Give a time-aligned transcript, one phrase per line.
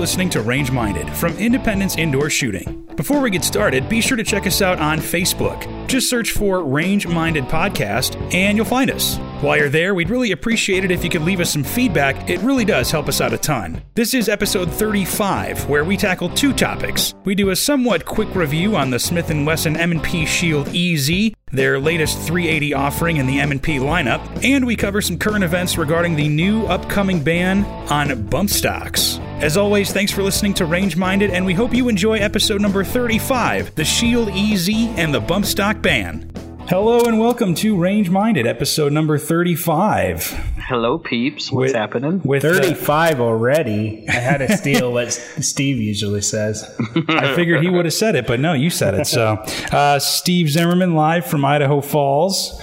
[0.00, 2.88] listening to Range Minded from Independence Indoor Shooting.
[2.96, 5.86] Before we get started, be sure to check us out on Facebook.
[5.88, 9.18] Just search for Range Minded Podcast and you'll find us.
[9.42, 12.30] While you're there, we'd really appreciate it if you could leave us some feedback.
[12.30, 13.82] It really does help us out a ton.
[13.94, 17.14] This is episode 35, where we tackle two topics.
[17.26, 21.78] We do a somewhat quick review on the Smith & Wesson M&P Shield EZ, their
[21.78, 26.28] latest 380 offering in the M&P lineup, and we cover some current events regarding the
[26.28, 29.20] new upcoming ban on bump stocks.
[29.40, 32.84] As always, thanks for listening to Range Minded, and we hope you enjoy episode number
[32.84, 36.30] 35 The Shield EZ and the Bump Stock Ban.
[36.68, 40.24] Hello and welcome to Range Minded, episode number 35.
[40.68, 41.50] Hello, peeps.
[41.50, 42.20] What's With- happening?
[42.22, 44.04] With uh, 35 already.
[44.08, 45.10] I had to steal what
[45.40, 46.62] Steve usually says.
[47.08, 49.06] I figured he would have said it, but no, you said it.
[49.06, 52.60] So, uh, Steve Zimmerman live from Idaho Falls,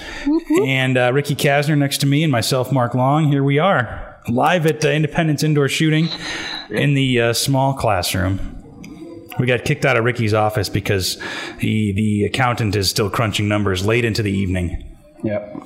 [0.64, 3.30] and uh, Ricky Kasner next to me, and myself, Mark Long.
[3.32, 6.08] Here we are, live at uh, Independence Indoor Shooting
[6.70, 8.54] in the uh, small classroom.
[9.38, 11.16] We got kicked out of Ricky's office because
[11.60, 14.96] the the accountant is still crunching numbers late into the evening.
[15.22, 15.56] Yep.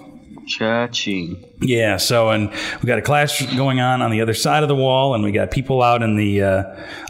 [0.48, 1.45] Cha-ching.
[1.61, 2.50] Yeah, so and
[2.83, 5.30] we got a class going on on the other side of the wall, and we
[5.30, 6.62] got people out in the uh,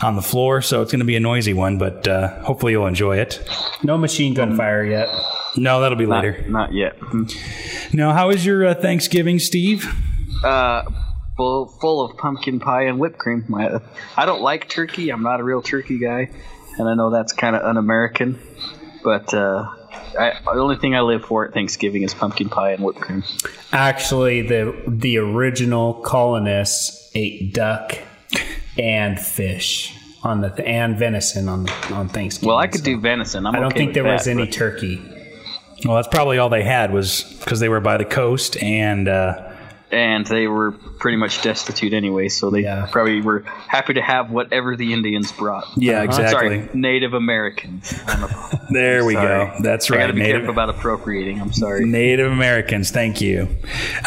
[0.02, 0.60] on the floor.
[0.60, 3.42] So it's going to be a noisy one, but uh, hopefully you'll enjoy it.
[3.82, 5.08] No machine gun fire yet.
[5.56, 6.44] No, that'll be Not, later.
[6.48, 6.96] not yet.
[7.92, 9.86] Now, how was your uh, Thanksgiving, Steve?
[10.44, 10.82] Uh,
[11.36, 13.44] full, full of pumpkin pie and whipped cream.
[13.48, 13.80] My,
[14.16, 15.10] I don't like turkey.
[15.10, 16.30] I'm not a real turkey guy,
[16.78, 18.40] and I know that's kind of un-American.
[19.02, 19.68] But uh,
[20.18, 23.24] I, the only thing I live for at Thanksgiving is pumpkin pie and whipped cream.
[23.72, 27.98] Actually, the the original colonists ate duck
[28.78, 32.48] and fish on the and venison on on Thanksgiving.
[32.48, 33.46] Well, I could so do venison.
[33.46, 35.02] I'm I don't okay think there was any turkey.
[35.84, 39.51] Well, that's probably all they had was because they were by the coast, and uh,
[39.92, 42.88] and they were pretty much destitute anyway, so they Yeah.
[42.90, 45.66] probably were happy to have whatever the Indians brought.
[45.76, 46.32] yeah, exactly.
[46.60, 47.94] Sorry, Native Americans.
[48.06, 49.28] I'm a- There we sorry.
[49.46, 49.52] go.
[49.62, 49.96] That's right.
[49.98, 50.06] I right.
[50.06, 51.40] gotta be Native, careful about appropriating.
[51.40, 51.84] I'm sorry.
[51.84, 52.90] Native Americans.
[52.90, 53.48] Thank you,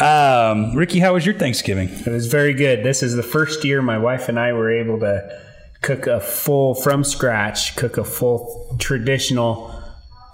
[0.00, 0.98] um, Ricky.
[0.98, 1.88] How was your Thanksgiving?
[1.88, 2.82] It was very good.
[2.82, 5.40] This is the first year my wife and I were able to
[5.82, 9.72] cook a full from scratch, cook a full traditional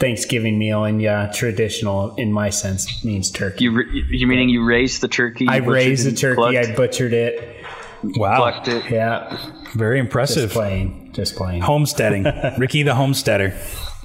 [0.02, 3.62] Thanksgiving meal, and yeah, traditional in my sense means turkey.
[3.64, 5.46] You, re- you meaning you raised the turkey?
[5.48, 6.34] I raised the turkey.
[6.34, 7.64] plucked- I butchered it.
[8.02, 8.90] Wow, it.
[8.90, 9.38] Yeah,
[9.74, 10.50] very impressive.
[10.50, 10.90] just impressive.
[10.90, 11.62] plain, just playing.
[11.62, 12.24] Homesteading,
[12.58, 13.54] Ricky the homesteader.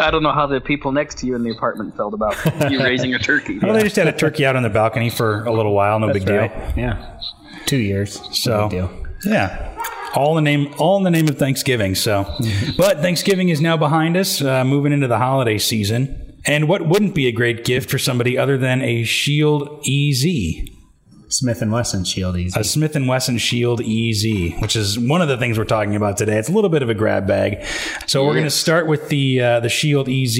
[0.00, 2.34] I don't know how the people next to you in the apartment felt about
[2.68, 3.60] you raising a turkey.
[3.60, 6.00] Well, they just had a turkey out on the balcony for a little while.
[6.00, 6.50] No big deal.
[6.76, 7.20] Yeah,
[7.66, 8.20] two years.
[8.36, 9.06] So No big deal.
[9.24, 9.67] yeah,
[10.14, 11.94] all in the name, all in the name of Thanksgiving.
[11.94, 12.24] So,
[12.76, 16.24] but Thanksgiving is now behind us, uh, moving into the holiday season.
[16.46, 20.24] And what wouldn't be a great gift for somebody other than a Shield EZ,
[21.28, 22.58] Smith and Wesson Shield Easy.
[22.58, 24.24] a Smith and Wesson Shield EZ,
[24.60, 26.38] which is one of the things we're talking about today.
[26.38, 27.64] It's a little bit of a grab bag.
[28.06, 30.38] So we're going to start with the uh, the Shield EZ.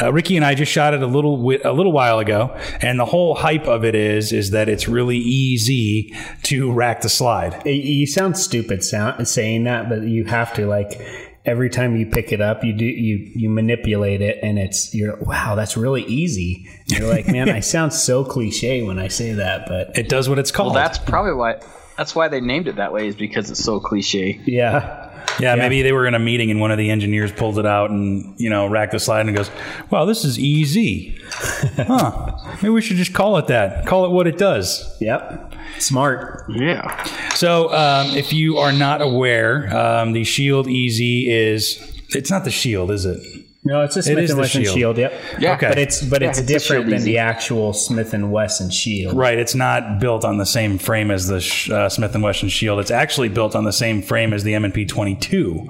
[0.00, 2.98] Uh, Ricky and I just shot it a little wi- a little while ago, and
[2.98, 6.14] the whole hype of it is is that it's really easy
[6.44, 7.62] to rack the slide.
[7.64, 11.00] You- you sound stupid sound, saying that, but you have to like
[11.50, 15.16] every time you pick it up, you do you you manipulate it, and it's you're
[15.16, 16.68] wow, that's really easy.
[16.88, 20.28] And you're like, man, I sound so cliche when I say that, but It does
[20.28, 20.74] what it's called.
[20.74, 21.60] Well, that's probably why.
[21.98, 23.08] That's why they named it that way.
[23.08, 24.40] Is because it's so cliche.
[24.46, 27.66] yeah, Yeah, maybe they were in a meeting and one of the engineers pulled it
[27.66, 29.50] out and, you know, racked the slide and goes,
[29.90, 31.18] wow, this is easy.
[31.76, 32.36] huh.
[32.56, 33.86] Maybe we should just call it that.
[33.86, 34.96] Call it what it does.
[35.00, 36.44] yep, smart.
[36.50, 37.04] Yeah.
[37.34, 42.50] So, um, if you are not aware, um, the Shield EZ is, it's not the
[42.50, 43.20] Shield, is it?
[43.62, 44.74] No, it's a Smith is and Wesson Shield.
[44.74, 44.96] Shield.
[44.98, 45.12] Yep.
[45.38, 45.52] Yeah.
[45.54, 45.68] Okay.
[45.68, 47.12] But it's but Yeah, it's it's different than Easy.
[47.12, 49.14] the actual Smith and Wesson Shield.
[49.14, 49.38] Right.
[49.38, 52.80] It's not built on the same frame as the sh- uh, Smith and Wesson Shield.
[52.80, 55.68] It's actually built on the same frame as the M&P 22.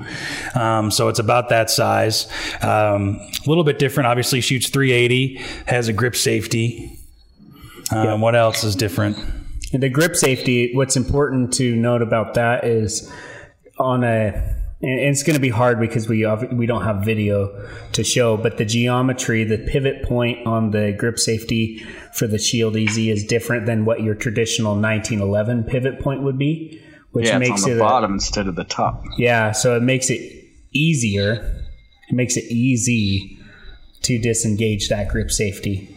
[0.54, 2.28] Um, so it's about that size.
[2.62, 4.06] Um, a little bit different.
[4.06, 5.38] Obviously, shoots 380.
[5.66, 6.96] Has a grip safety.
[7.90, 9.18] Um, What else is different?
[9.72, 13.10] And the grip safety, what's important to note about that is
[13.78, 17.48] on a and it's going to be hard because we we don't have video
[17.92, 21.84] to show, but the geometry, the pivot point on the grip safety
[22.14, 26.80] for the Shield Easy is different than what your traditional 1911 pivot point would be,
[27.12, 29.04] which Yeah, makes it's on it the a- bottom instead of the top.
[29.18, 30.20] yeah, so it makes it
[30.72, 31.34] easier.
[32.08, 33.38] It makes it easy
[34.02, 35.94] to disengage that grip safety.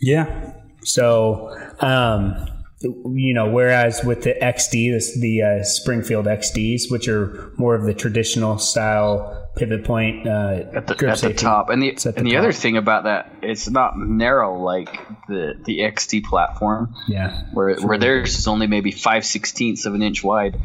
[0.00, 0.52] Yeah.
[0.82, 2.46] So, um,
[2.82, 7.84] you know, whereas with the XD, this, the uh, Springfield XDs, which are more of
[7.84, 12.14] the traditional style pivot point uh, At the, at the top, and the It's at
[12.14, 14.90] the and the other thing about that, it's not narrow like
[15.28, 17.44] the the XD platform, Yeah.
[17.54, 20.60] where where theirs is only maybe five sixteenths of an inch wide.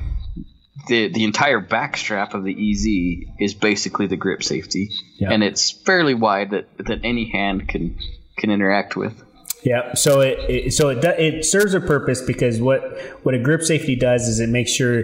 [0.87, 5.31] the the entire backstrap of the EZ is basically the grip safety, Yeah.
[5.31, 7.97] and it's fairly wide that that any hand can
[8.37, 9.13] can interact with.
[9.63, 12.81] Yeah, so it, it so it it serves a purpose because what
[13.23, 15.03] what a grip safety does is it makes sure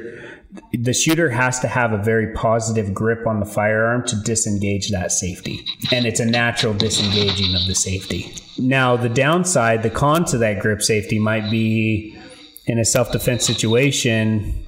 [0.73, 5.11] the shooter has to have a very positive grip on the firearm to disengage that
[5.11, 8.33] safety, and it's a natural disengaging of the safety.
[8.57, 12.17] Now, the downside, the con to that grip safety might be
[12.65, 14.65] in a self defense situation.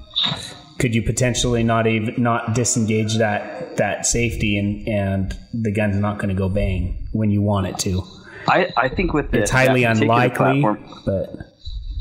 [0.78, 6.18] Could you potentially not even not disengage that that safety and and the gun's not
[6.18, 8.02] going to go bang when you want it to?
[8.48, 11.36] I, I think with the, It's highly that unlikely, platform, but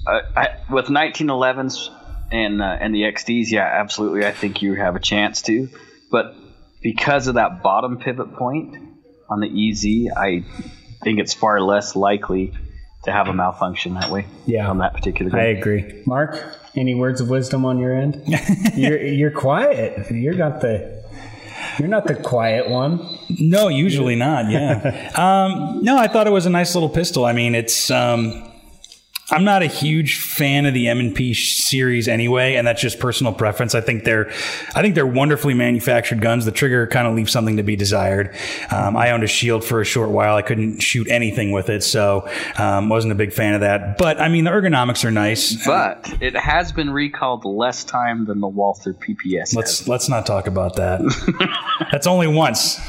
[0.08, 1.90] uh, I, with 1911s
[2.32, 4.26] and uh, and the XDs, yeah, absolutely.
[4.26, 5.70] I think you have a chance to,
[6.12, 6.36] but
[6.82, 8.76] because of that bottom pivot point
[9.30, 10.44] on the EZ, I
[11.04, 12.54] think it's far less likely
[13.04, 14.26] to have a malfunction that way.
[14.46, 14.70] Yeah.
[14.70, 15.38] on that particular.
[15.38, 16.04] I agree.
[16.06, 18.24] Mark, any words of wisdom on your end?
[18.76, 20.12] you're you're quiet.
[20.12, 20.99] You're not the
[21.80, 23.00] you're not the quiet one.
[23.40, 24.50] No, usually not.
[24.50, 25.12] Yeah.
[25.16, 27.26] um, no, I thought it was a nice little pistol.
[27.26, 27.90] I mean, it's.
[27.92, 28.49] Um,
[29.32, 33.76] I'm not a huge fan of the M&P series anyway, and that's just personal preference.
[33.76, 34.30] I think they're,
[34.76, 36.46] I think they're wonderfully manufactured guns.
[36.46, 38.36] The trigger kind of leaves something to be desired.
[38.72, 40.36] Um, I owned a Shield for a short while.
[40.36, 42.28] I couldn't shoot anything with it, so
[42.58, 43.98] um, wasn't a big fan of that.
[43.98, 45.64] But I mean, the ergonomics are nice.
[45.66, 49.56] But it has been recalled less time than the Walther PPS.
[49.56, 51.02] Let's let's not talk about that.
[51.92, 52.80] That's only once.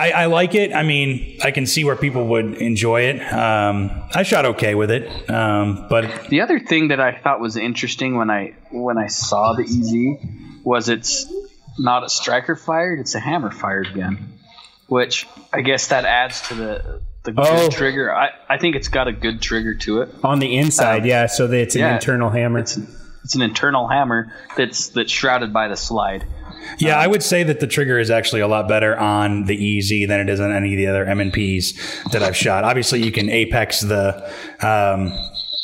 [0.00, 0.72] I, I like it.
[0.72, 3.20] I mean, I can see where people would enjoy it.
[3.32, 7.56] Um, I shot okay with it, um, but The other thing that I thought was
[7.56, 11.30] interesting when I when I saw the EZ was it's
[11.78, 14.38] not a striker fired; it's a hammer fired gun,
[14.88, 17.68] which I guess that adds to the the good Oh.
[17.68, 18.14] trigger.
[18.14, 20.08] I, I think it's got a good trigger to it.
[20.24, 21.94] On the inside, yeah, so that it's an yeah.
[21.94, 22.60] internal hammer.
[22.60, 22.78] It's
[23.24, 26.24] it's an internal hammer that's that's shrouded by the slide.
[26.80, 30.08] Yeah, I would say that the trigger is actually a lot better on the EZ
[30.08, 32.64] than it is on any of the other M&Ps that I've shot.
[32.64, 34.32] Obviously, you can apex the.
[34.60, 35.12] Um,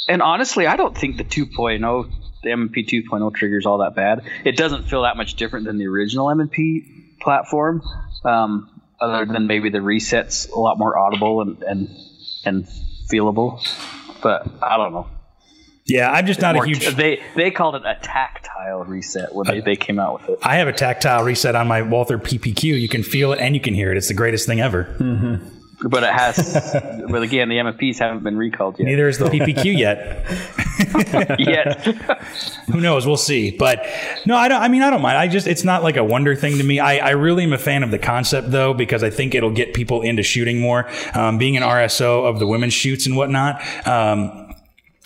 [0.09, 2.11] And honestly, I don't think the 2.0
[2.43, 4.23] the MP 2.0 trigger is all that bad.
[4.45, 7.83] It doesn't feel that much different than the original MP platform,
[8.25, 8.71] um,
[9.01, 11.89] other than maybe the resets a lot more audible and and,
[12.45, 12.69] and
[13.11, 13.61] feelable.
[14.23, 15.09] But I don't know.
[15.87, 16.87] Yeah, I'm just not a huge.
[16.97, 20.39] they they called it a tactile reset when they, they came out with it.
[20.43, 22.81] I have a tactile reset on my Walther PPQ.
[22.81, 23.97] You can feel it and you can hear it.
[23.97, 24.85] It's the greatest thing ever.
[25.83, 26.75] But it has.
[27.11, 28.87] but again, the M&Ps haven't been recalled yet.
[28.87, 30.25] Neither is the PPQ yet.
[31.39, 31.85] yet.
[32.71, 33.07] Who knows?
[33.07, 33.51] We'll see.
[33.57, 33.87] But
[34.25, 34.63] no, I don't.
[34.63, 35.19] I mean, I don't mind.
[35.19, 36.81] I just it's not like a wonder thing to me.
[36.81, 39.75] I, I really am a fan of the concept though because I think it'll get
[39.75, 40.89] people into shooting more.
[41.15, 43.61] Um, being an RSO of the women's shoots and whatnot.
[43.87, 44.46] Um,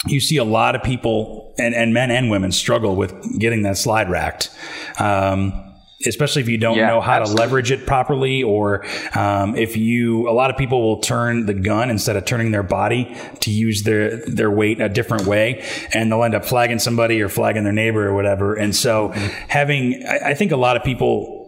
[0.07, 3.77] you see a lot of people and, and men and women struggle with getting that
[3.77, 4.51] slide racked.
[4.99, 5.67] Um,
[6.07, 7.37] especially if you don't Yeah, know how absolutely.
[7.37, 11.53] to leverage it properly or um, if you a lot of people will turn the
[11.53, 15.63] gun instead of turning their body to use their their weight a different way
[15.93, 19.09] and they'll end up flagging somebody or flagging their neighbor or whatever and so
[19.49, 21.40] having I, I think a lot of people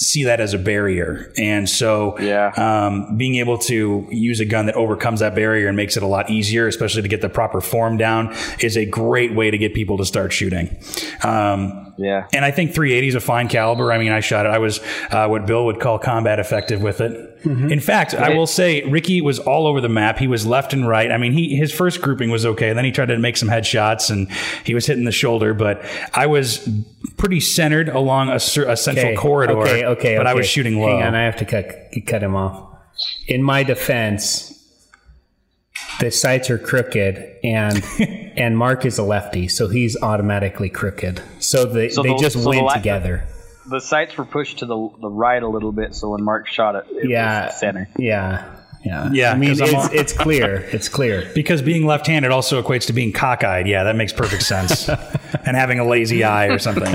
[0.00, 2.48] see that as a barrier and so Yeah.
[2.56, 6.06] um, being able to use a gun that overcomes that barrier and makes it a
[6.06, 9.72] lot easier especially to get the proper form down is a great way to get
[9.74, 10.76] people to start shooting
[11.22, 12.26] um, Yeah.
[12.32, 13.92] and I think 380 is a fine caliber.
[13.92, 14.48] I mean, I shot it.
[14.50, 17.30] I was uh, what Bill would call combat effective with it.
[17.44, 20.18] In fact, I will say Ricky was all over the map.
[20.18, 21.12] He was left and right.
[21.12, 22.72] I mean, he his first grouping was okay.
[22.72, 24.32] Then he tried to make some headshots and
[24.64, 25.52] he was hitting the shoulder.
[25.52, 25.84] But
[26.14, 26.66] I was
[27.18, 29.58] pretty centered along a, a central Okay, corridor.
[29.58, 30.88] Okay, okay, But I was shooting low.
[30.96, 31.66] Hang on, I have to cut
[32.06, 32.70] cut him off.
[33.28, 34.53] In my defense,
[36.00, 37.82] the sights are crooked, and
[38.36, 41.22] and Mark is a lefty, so he's automatically crooked.
[41.40, 43.24] So they So they the- just so the together.
[43.70, 46.74] The sights were pushed to the the right a little bit, so when Mark shot
[46.74, 47.88] it, it Yeah, was center.
[47.96, 48.44] yeah,
[48.84, 49.08] yeah.
[49.10, 50.56] Yeah, I mean, it's, it's clear.
[50.70, 51.30] It's clear.
[51.34, 53.66] Because being left-handed also equates to being cockeyed.
[53.66, 54.86] Yeah, that makes perfect sense.
[55.46, 56.94] and having a lazy eye or something.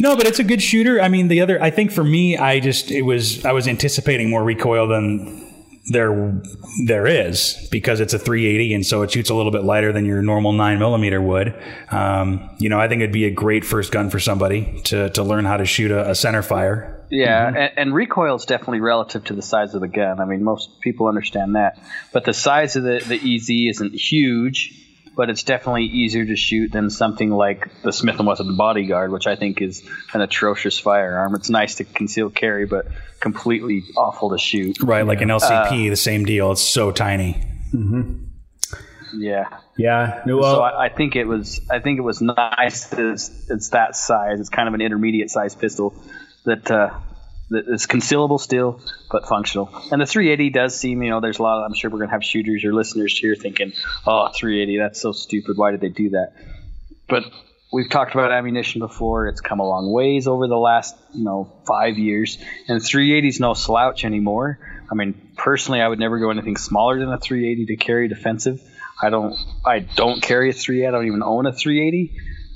[0.00, 0.98] no, but it's a good shooter.
[1.00, 4.30] I mean, the other, I think for me, I just it was I was anticipating
[4.30, 5.51] more recoil than
[5.86, 6.40] there
[6.86, 10.06] there is because it's a 380 and so it shoots a little bit lighter than
[10.06, 11.54] your normal nine millimeter would.
[11.90, 15.22] Um, you know, I think it'd be a great first gun for somebody to to
[15.22, 16.98] learn how to shoot a, a center fire.
[17.10, 17.56] Yeah, Mm-hmm.
[17.56, 20.18] and, and recoil is definitely relative to the size of the gun.
[20.18, 21.78] I mean, most people understand that,
[22.12, 24.72] but the size of the the EZ isn't huge,
[25.14, 29.26] but it's definitely easier to shoot than something like the Smith and Wesson Bodyguard, which
[29.26, 29.82] I think is
[30.14, 31.34] an atrocious firearm.
[31.34, 32.86] It's nice to conceal carry, but
[33.20, 34.82] completely awful to shoot.
[34.82, 36.52] Right, like an LCP, the same deal.
[36.52, 37.42] It's so tiny.
[39.14, 39.58] Yeah.
[39.76, 40.22] Yeah.
[40.26, 41.60] Well, so I, I, think it was.
[41.70, 44.40] I think it was nice that it's, it's that size.
[44.40, 45.94] It's kind of an intermediate size pistol
[46.44, 46.90] that uh,
[47.54, 48.80] is concealable still,
[49.10, 49.68] but functional.
[49.90, 51.02] And the 380 does seem.
[51.02, 51.58] You know, there's a lot.
[51.58, 53.72] Of, I'm sure we're gonna have shooters or listeners here thinking,
[54.06, 54.78] "Oh, 380.
[54.78, 55.56] That's so stupid.
[55.56, 56.32] Why did they do that?"
[57.08, 57.24] But
[57.72, 59.26] we've talked about ammunition before.
[59.26, 63.40] It's come a long ways over the last, you know, five years, and 380 is
[63.40, 64.58] no slouch anymore.
[64.90, 68.62] I mean, personally, I would never go anything smaller than a 380 to carry defensive.
[69.00, 70.86] I don't, I don't carry a 380.
[70.86, 72.12] I don't even own a 380,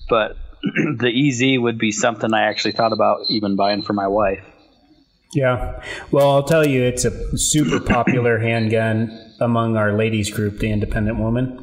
[0.08, 0.36] but
[0.98, 4.44] the EZ would be something I actually thought about even buying for my wife.
[5.36, 5.82] Yeah.
[6.10, 11.18] Well, I'll tell you, it's a super popular handgun among our ladies group, the Independent
[11.18, 11.62] Woman.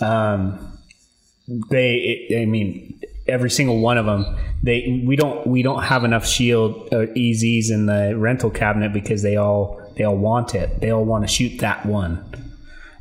[0.00, 0.78] Um,
[1.68, 4.24] they, I mean, every single one of them.
[4.62, 9.22] They we don't we don't have enough shield uh, EZs in the rental cabinet because
[9.22, 10.80] they all they all want it.
[10.80, 12.24] They all want to shoot that one.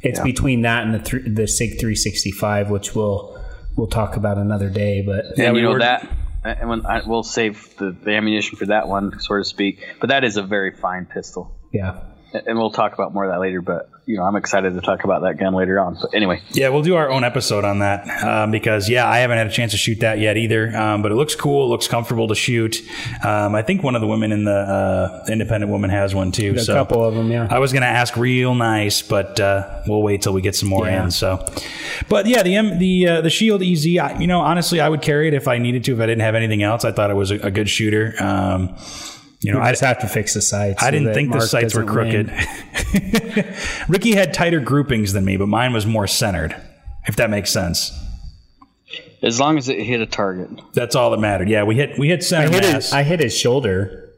[0.01, 0.24] It's yeah.
[0.24, 3.39] between that and the th- the Sig 365, which we'll
[3.75, 5.03] we'll talk about another day.
[5.05, 6.07] But yeah, you know that.
[6.48, 9.84] And when I, we'll save the, the ammunition for that one, so to speak.
[10.00, 11.56] But that is a very fine pistol.
[11.72, 12.00] Yeah
[12.34, 13.62] and we'll talk about more of that later.
[13.62, 15.98] But you know, I'm excited to talk about that gun later on.
[16.01, 19.38] But anyway, yeah, we'll do our own episode on that um, because yeah, I haven't
[19.38, 20.75] had a chance to shoot that yet either.
[20.75, 21.65] Um, but it looks cool.
[21.65, 22.81] It looks comfortable to shoot.
[23.24, 26.55] Um, I think one of the women in the uh, independent woman has one too.
[26.55, 27.48] A so couple of them, yeah.
[27.50, 30.69] I was going to ask real nice, but uh, we'll wait till we get some
[30.69, 31.03] more yeah.
[31.03, 31.12] in.
[31.12, 31.46] So,
[32.07, 33.86] but yeah, the M, the uh, the Shield EZ.
[33.98, 35.93] I, you know, honestly, I would carry it if I needed to.
[35.93, 38.13] If I didn't have anything else, I thought it was a, a good shooter.
[39.41, 40.82] You know, I just have to fix the sights.
[40.82, 42.32] I so didn't think Mark the sights were crooked.
[43.88, 46.56] Ricky had tighter groupings than me, but mine was more centered.
[47.06, 47.91] If that makes sense.
[49.22, 51.50] As long as it hit a target, that's all that mattered.
[51.50, 52.74] Yeah, we hit we hit center I hit mass.
[52.86, 54.10] His, I hit his shoulder.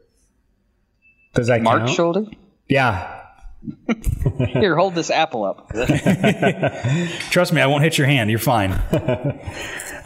[1.34, 1.96] Does that Mark's count?
[1.96, 2.24] shoulder?
[2.68, 3.18] Yeah.
[4.48, 5.68] Here, hold this apple up.
[7.30, 8.30] Trust me, I won't hit your hand.
[8.30, 8.72] You're fine.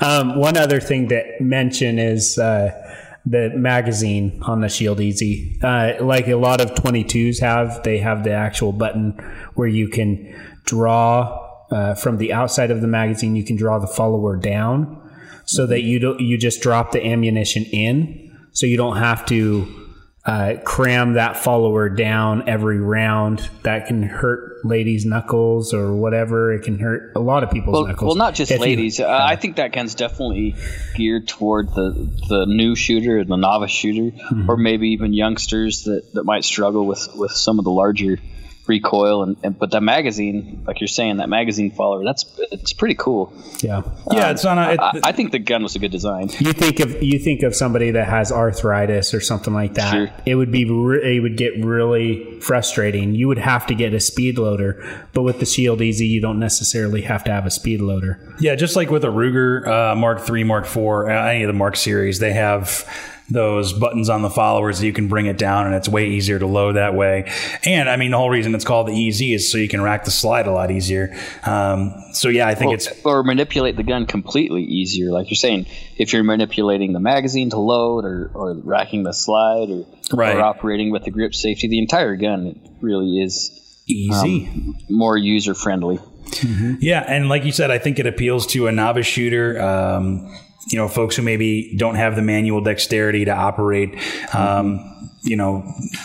[0.01, 2.37] um, one other thing to mention is.
[2.37, 2.81] Uh,
[3.27, 5.59] the magazine on the Shield Easy.
[5.63, 9.13] Uh, like a lot of 22s have, they have the actual button
[9.55, 11.41] where you can draw
[11.71, 13.35] uh, from the outside of the magazine.
[13.35, 15.01] You can draw the follower down
[15.47, 19.84] so that you don't you just drop the ammunition in, so you don't have to
[20.27, 23.49] uh, cram that follower down every round.
[23.63, 26.53] That can hurt ladies' knuckles or whatever.
[26.53, 28.09] It can hurt a lot of people's well, knuckles.
[28.09, 28.99] Well, not just if ladies.
[28.99, 30.55] You, uh, I think that gun's definitely
[30.95, 34.51] geared toward the the new shooter, the novice shooter, mm-hmm.
[34.51, 38.19] or maybe even youngsters that, that might struggle with, with some of the larger
[38.67, 42.95] recoil and, and, but that magazine like you're saying that magazine follower that's it's pretty
[42.95, 43.33] cool.
[43.61, 43.83] Yeah.
[44.11, 46.31] Yeah um, it's on a, it, I, I, think the gun was a good design.
[46.39, 50.11] You think of you think of somebody that has arthritis or something like that sure.
[50.25, 53.15] it would be re- it would get really frustrating.
[53.15, 56.39] You would have to get a speed loader but with the shield EZ you don't
[56.39, 58.35] necessarily have to have a speed loader.
[58.41, 61.53] Yeah just like with a ruger uh, mark 3 mark 4 uh, any of the
[61.53, 62.89] mark series they have
[63.31, 66.47] those buttons on the followers you can bring it down and it's way easier to
[66.47, 67.31] load that way.
[67.65, 70.05] And I mean, the whole reason it's called the EZ is so you can rack
[70.05, 71.17] the slide a lot easier.
[71.45, 75.11] Um, so yeah, I think well, it's or manipulate the gun completely easier.
[75.11, 75.67] Like you're saying,
[75.97, 80.37] if you're manipulating the magazine to load or, or racking the slide or, right.
[80.37, 83.51] or operating with the grip safety, the entire gun really is
[83.87, 85.97] easy, um, more user friendly.
[85.97, 86.75] Mm-hmm.
[86.81, 89.61] Yeah, and like you said, I think it appeals to a novice shooter.
[89.61, 90.35] Um,
[90.69, 93.95] you know, folks who maybe don't have the manual dexterity to operate,
[94.35, 95.07] um, mm-hmm.
[95.23, 95.61] you know,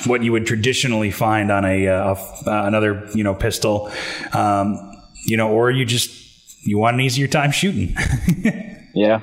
[0.06, 3.92] what you would traditionally find on a, uh, uh, another, you know, pistol,
[4.34, 6.20] um, you know, or you just
[6.66, 7.96] you want an easier time shooting.
[8.94, 9.22] yeah.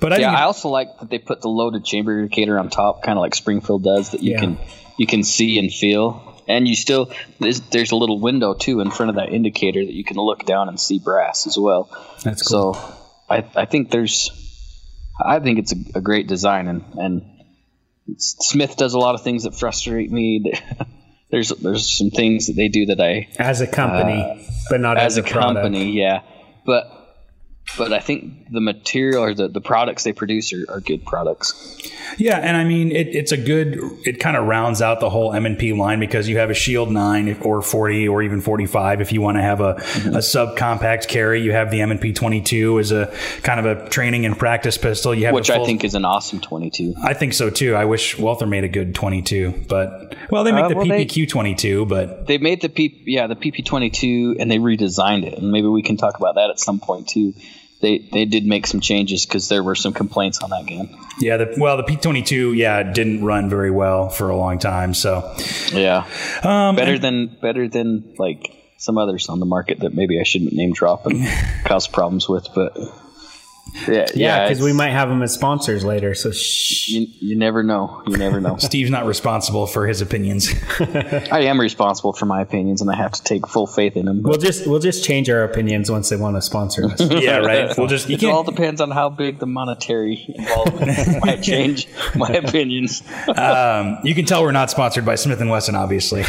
[0.00, 3.02] But I yeah, I also like that they put the loaded chamber indicator on top,
[3.02, 4.40] kind of like Springfield does, that you yeah.
[4.40, 4.58] can
[4.96, 8.92] you can see and feel, and you still there's, there's a little window too in
[8.92, 11.88] front of that indicator that you can look down and see brass as well.
[12.22, 12.74] That's cool.
[12.74, 12.94] So
[13.28, 14.47] I I think there's
[15.20, 17.22] I think it's a, a great design, and and
[18.16, 20.52] Smith does a lot of things that frustrate me.
[21.30, 24.96] there's there's some things that they do that I as a company, uh, but not
[24.96, 25.92] as, as a, a company.
[25.92, 26.22] Yeah,
[26.64, 26.97] but
[27.76, 31.78] but I think the material or the, the products they produce are, are good products.
[32.16, 33.78] Yeah, and I mean it, it's a good.
[34.04, 36.54] It kind of rounds out the whole M and P line because you have a
[36.54, 40.14] Shield Nine or forty or even forty five if you want to have a, mm-hmm.
[40.14, 41.42] a subcompact carry.
[41.42, 44.38] You have the M and P twenty two as a kind of a training and
[44.38, 45.14] practice pistol.
[45.14, 46.94] You have which full, I think is an awesome twenty two.
[47.02, 47.74] I think so too.
[47.74, 50.86] I wish Walther made a good twenty two, but well, they make uh, the well,
[50.86, 54.58] PPQ twenty two, but they made the P yeah the PP twenty two and they
[54.58, 57.34] redesigned it, and maybe we can talk about that at some point too
[57.80, 60.96] they they did make some changes because there were some complaints on that game.
[61.20, 64.58] Yeah, the, well, the P twenty two, yeah, didn't run very well for a long
[64.58, 64.94] time.
[64.94, 65.36] So
[65.72, 66.06] yeah,
[66.42, 70.22] um, better and, than better than like some others on the market that maybe I
[70.22, 71.26] shouldn't name drop and
[71.64, 72.76] cause problems with, but
[73.86, 76.14] yeah, Yeah, because we might have them as sponsors later.
[76.14, 76.88] So shh.
[76.88, 78.02] You, you never know.
[78.06, 78.56] You never know.
[78.58, 80.48] Steve's not responsible for his opinions.
[80.80, 84.22] I am responsible for my opinions, and I have to take full faith in them.
[84.22, 87.00] But We'll just we'll just change our opinions once they want to sponsor us.
[87.10, 87.76] yeah, right.
[87.76, 93.02] We'll just it all depends on how big the monetary involvement might change my opinions.
[93.36, 96.24] Um, you can tell we're not sponsored by Smith and Wesson, obviously.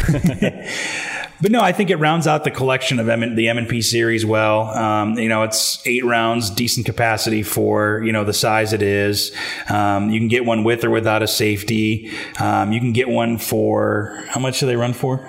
[1.42, 4.62] But no, I think it rounds out the collection of M- the M&P series well.
[4.76, 9.34] Um, you know, it's eight rounds, decent capacity for, you know, the size it is.
[9.68, 12.10] Um, you can get one with or without a safety.
[12.38, 15.26] Um, you can get one for, how much do they run for?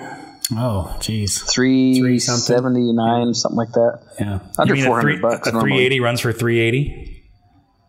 [0.54, 1.48] oh, jeez.
[1.48, 2.42] Three, Three something.
[2.42, 4.00] seventy nine, something like that.
[4.20, 4.38] Yeah.
[4.58, 5.48] Under You mean four a, three, hundred bucks.
[5.48, 5.70] a normally.
[5.70, 7.22] 380 runs for 380?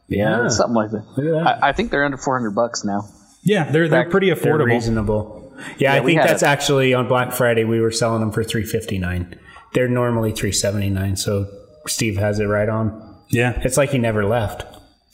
[0.08, 1.06] Yeah, something like that.
[1.18, 1.60] That.
[1.64, 3.10] I, I think they're under four hundred bucks now.
[3.42, 4.66] Yeah, they're, they're Back- pretty They're affordable.
[4.68, 5.43] reasonable.
[5.78, 7.64] Yeah, I think that's a- actually on Black Friday.
[7.64, 9.38] We were selling them for three fifty nine.
[9.74, 11.16] They're normally three seventy nine.
[11.16, 11.48] So
[11.88, 13.16] Steve has it right on.
[13.30, 14.64] Yeah, It's like he never left.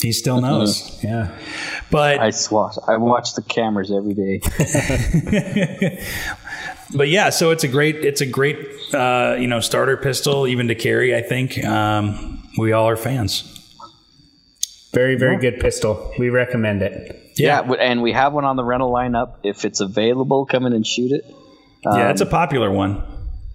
[0.02, 1.02] he still knows.
[1.04, 1.30] Yeah.
[1.92, 2.76] But I watch.
[2.88, 4.42] I watch the cameras every day.
[6.96, 8.58] but yeah, so it's a great it's a great
[8.94, 11.16] uh, you know starter pistol even to carry.
[11.16, 13.56] I think um, we all are fans.
[14.94, 16.12] Very very good pistol.
[16.20, 17.29] We recommend it.
[17.48, 19.36] Yeah, w- and we have one on the rental lineup.
[19.44, 21.26] If it's available, come in and shoot it.
[21.86, 23.04] yeah, it's a popular one.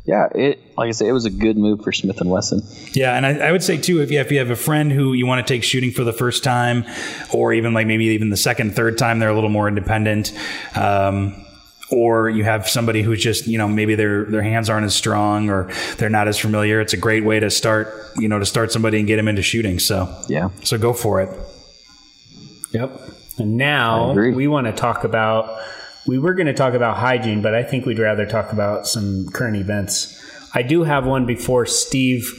[0.06, 2.60] Yeah, it like I said, it was a good move for Smith and Wesson.
[2.92, 5.14] Yeah, and I, I would say too, if you, if you have a friend who
[5.14, 6.84] you want to take shooting for the first time,
[7.32, 10.32] or even like maybe even the second, third time, they're a little more independent.
[10.76, 11.40] Um,
[11.90, 15.48] or you have somebody who's just you know maybe their their hands aren't as strong
[15.48, 16.80] or they're not as familiar.
[16.80, 17.88] It's a great way to start
[18.18, 19.78] you know to start somebody and get them into shooting.
[19.78, 21.30] So Yeah, so go for it.
[22.72, 23.00] Yep.
[23.38, 25.60] And now we want to talk about.
[26.06, 29.26] We were going to talk about hygiene, but I think we'd rather talk about some
[29.32, 30.20] current events.
[30.54, 32.30] I do have one before Steve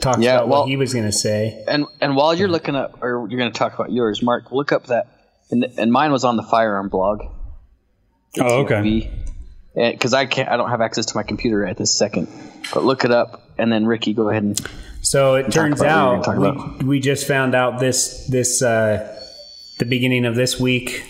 [0.00, 1.62] talks Yeah, about well- what he was going to say.
[1.68, 4.72] and and while you're looking up, or you're going to talk about yours, Mark, look
[4.72, 5.06] up that.
[5.50, 7.22] And, and mine was on the firearm blog.
[8.38, 9.10] Oh, okay.
[9.74, 12.28] Because I can't, I don't have access to my computer right this second.
[12.72, 14.60] But look it up, and then Ricky, go ahead and
[15.02, 18.62] So it turns about what we were out we, we just found out this this
[18.62, 19.19] uh,
[19.80, 21.02] the beginning of this week.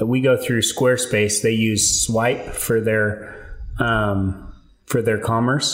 [0.00, 1.42] uh, We go through Squarespace.
[1.42, 3.34] They use Stripe for their
[3.78, 4.52] um,
[4.86, 5.70] for their commerce,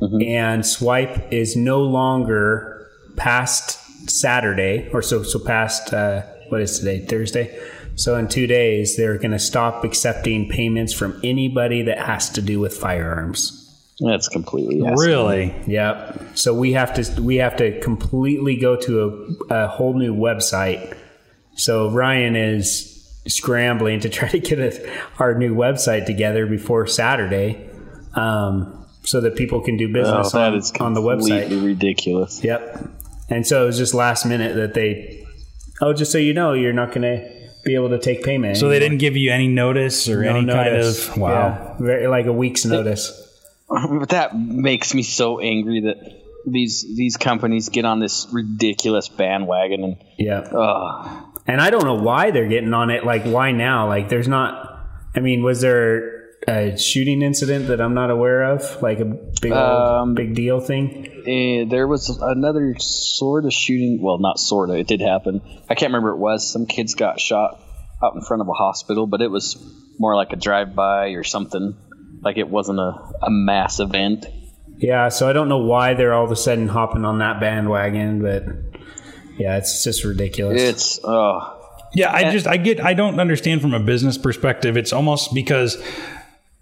[0.00, 5.22] and Stripe is no longer past Saturday or so.
[5.22, 7.04] So past uh, what is today?
[7.04, 7.60] Thursday.
[7.96, 12.40] So in two days, they're going to stop accepting payments from anybody that has to
[12.40, 13.64] do with firearms.
[13.98, 14.96] that's completely yes.
[14.96, 15.52] Really?
[15.66, 16.38] Yep.
[16.38, 18.92] So we have to we have to completely go to
[19.50, 20.96] a, a whole new website.
[21.58, 22.94] So Ryan is
[23.26, 27.68] scrambling to try to get a, our new website together before Saturday,
[28.14, 31.64] um, so that people can do Oh, business that on, is on the completely website.
[31.64, 32.42] ridiculous.
[32.44, 32.88] Yep.
[33.30, 35.26] And so it was just last minute that they.
[35.80, 37.30] Oh, just so you know, you're not going to
[37.64, 38.56] be able to take payment.
[38.56, 41.06] So they didn't give you any notice or No any notice.
[41.06, 41.30] kind of wow.
[41.78, 41.86] Yeah.
[41.86, 43.12] Very, like a week's notice.
[43.68, 45.96] But that makes me so angry that
[46.46, 50.38] these these companies get on this ridiculous bandwagon and Yeah.
[50.40, 53.04] uh, And I don't know why they're getting on it.
[53.04, 53.88] Like, why now?
[53.88, 54.84] Like, there's not.
[55.16, 58.82] I mean, was there a shooting incident that I'm not aware of?
[58.82, 61.06] Like a big, old, Um, big deal thing?
[61.26, 64.00] eh, there was another sort of shooting.
[64.02, 64.76] Well, not sort of.
[64.76, 65.40] It did happen.
[65.68, 66.52] I can't remember what it was.
[66.52, 67.58] Some kids got shot
[68.04, 69.56] out in front of a hospital, but it was
[69.98, 71.74] more like a drive-by or something.
[72.22, 74.26] Like it wasn't a, a mass event.
[74.76, 75.08] Yeah.
[75.08, 78.44] So I don't know why they're all of a sudden hopping on that bandwagon, but
[79.38, 80.60] yeah, it's just ridiculous.
[80.60, 81.54] It's uh,
[81.94, 84.76] Yeah, I just I get I don't understand from a business perspective.
[84.76, 85.82] It's almost because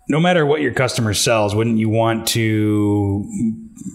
[0.08, 2.40] no matter what your customer sells, wouldn't you want to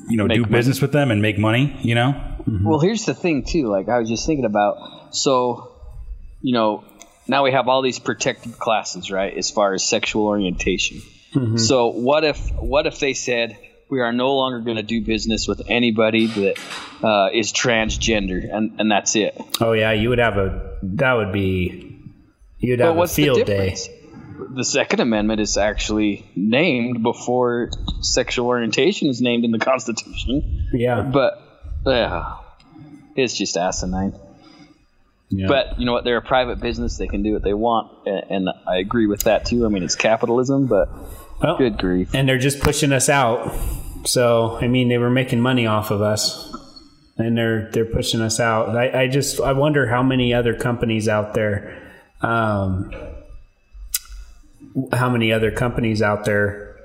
[0.09, 0.51] you know do money.
[0.51, 1.77] business with them and make money?
[1.81, 3.67] You know, Well, here's the thing too.
[3.67, 5.15] Like I was just thinking about.
[5.15, 5.73] So,
[6.41, 6.83] you know,
[7.27, 9.37] now we have all these protected classes, right?
[9.37, 11.01] As far as sexual orientation.
[11.55, 13.57] So what if what if they said
[13.91, 16.57] we are no longer going to do business with anybody that
[17.03, 19.39] uh, is transgender, and and that's it.
[19.59, 20.77] oh yeah, you would have a.
[20.81, 21.99] That would be.
[22.57, 23.75] You'd have a what's the field day.
[24.53, 27.69] The Second Amendment is actually named before
[28.01, 30.69] sexual orientation is named in the Constitution.
[30.73, 31.01] Yeah.
[31.01, 31.39] But
[31.85, 32.37] uh,
[33.15, 34.13] it's just asinine.
[35.29, 35.47] yeah.
[35.47, 36.03] But you know what?
[36.05, 39.23] They're a private business; they can do what they want, and, and I agree with
[39.23, 39.65] that too.
[39.65, 40.89] I mean, it's capitalism, but
[41.41, 42.13] Well, good grief!
[42.15, 43.51] and they're just pushing us out.
[44.05, 46.53] So I mean, they were making money off of us,
[47.17, 48.75] and they're they're pushing us out.
[48.75, 51.81] I, I just I wonder how many other companies out there,
[52.21, 52.91] um,
[54.93, 56.77] how many other companies out there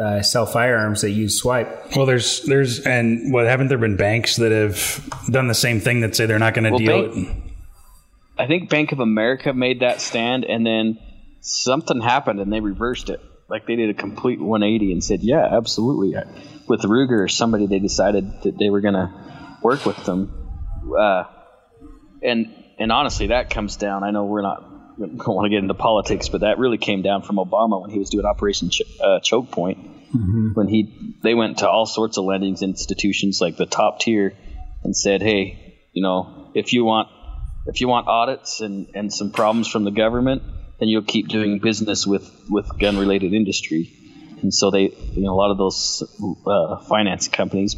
[0.00, 1.96] uh, sell firearms that use Stripe.
[1.96, 6.00] Well, there's there's and what haven't there been banks that have done the same thing
[6.00, 7.52] that say they're not going to Well, deal bank- it?
[8.38, 10.98] I think Bank of America made that stand, and then
[11.40, 13.20] something happened, and they reversed it.
[13.52, 16.14] Like they did a complete 180 and said, "Yeah, absolutely."
[16.66, 19.12] With Ruger or somebody, they decided that they were going to
[19.62, 20.32] work with them.
[20.98, 21.24] Uh,
[22.22, 22.46] and
[22.78, 24.04] and honestly, that comes down.
[24.04, 27.02] I know we're not we don't want to get into politics, but that really came
[27.02, 29.78] down from Obama when he was doing Operation Ch- uh, Choke Point.
[30.54, 34.32] When he they went to all sorts of lending institutions, like the top tier,
[34.82, 37.08] and said, "Hey, you know, if you want
[37.66, 40.42] if you want audits and, and some problems from the government,
[40.82, 43.92] then you'll keep doing business with, with gun related industry.
[44.40, 46.02] And so they, you know, a lot of those
[46.44, 47.76] uh, finance companies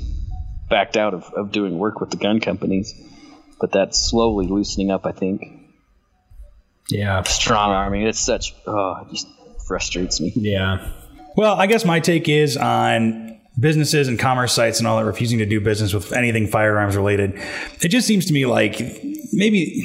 [0.70, 2.94] backed out of, of doing work with the gun companies.
[3.60, 5.44] But that's slowly loosening up, I think.
[6.88, 9.28] Yeah, Strong arming, it's such, oh, it just
[9.66, 10.32] frustrates me.
[10.34, 10.90] yeah,
[11.36, 15.40] Well, I guess my take is on businesses and commerce sites and all that refusing
[15.40, 17.38] to do business with anything firearms related.
[17.82, 18.80] It just seems to me like
[19.30, 19.82] maybe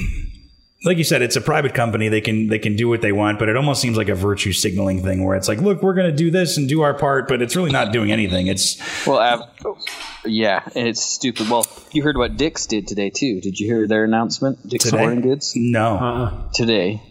[0.82, 2.08] like you said, it's a private company.
[2.08, 4.52] They can they can do what they want, but it almost seems like a virtue
[4.52, 7.28] signaling thing where it's like, look, we're going to do this and do our part,
[7.28, 8.46] but it's really not doing anything.
[8.46, 9.76] It's Well, av-
[10.24, 11.50] yeah, and it's stupid.
[11.50, 13.40] Well, you heard what Dick's did today, too.
[13.40, 14.66] Did you hear their announcement?
[14.66, 14.96] Dick's Today?
[14.96, 15.52] Sporting Goods?
[15.54, 15.96] no.
[15.96, 16.52] uh-uh.
[16.52, 17.02] today.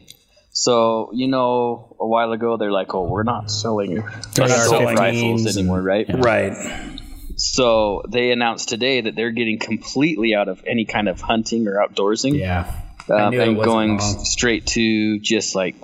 [0.52, 4.96] So you know, a while ago they're like, "Oh, we're not selling not assault selling
[4.98, 6.54] rifles anymore, right?" Right.
[7.38, 11.76] So they announced today that they're getting completely out of any kind of hunting or
[11.76, 12.82] outdoorsing, yeah.
[13.12, 14.26] I um, and going wrong.
[14.26, 15.76] straight to just like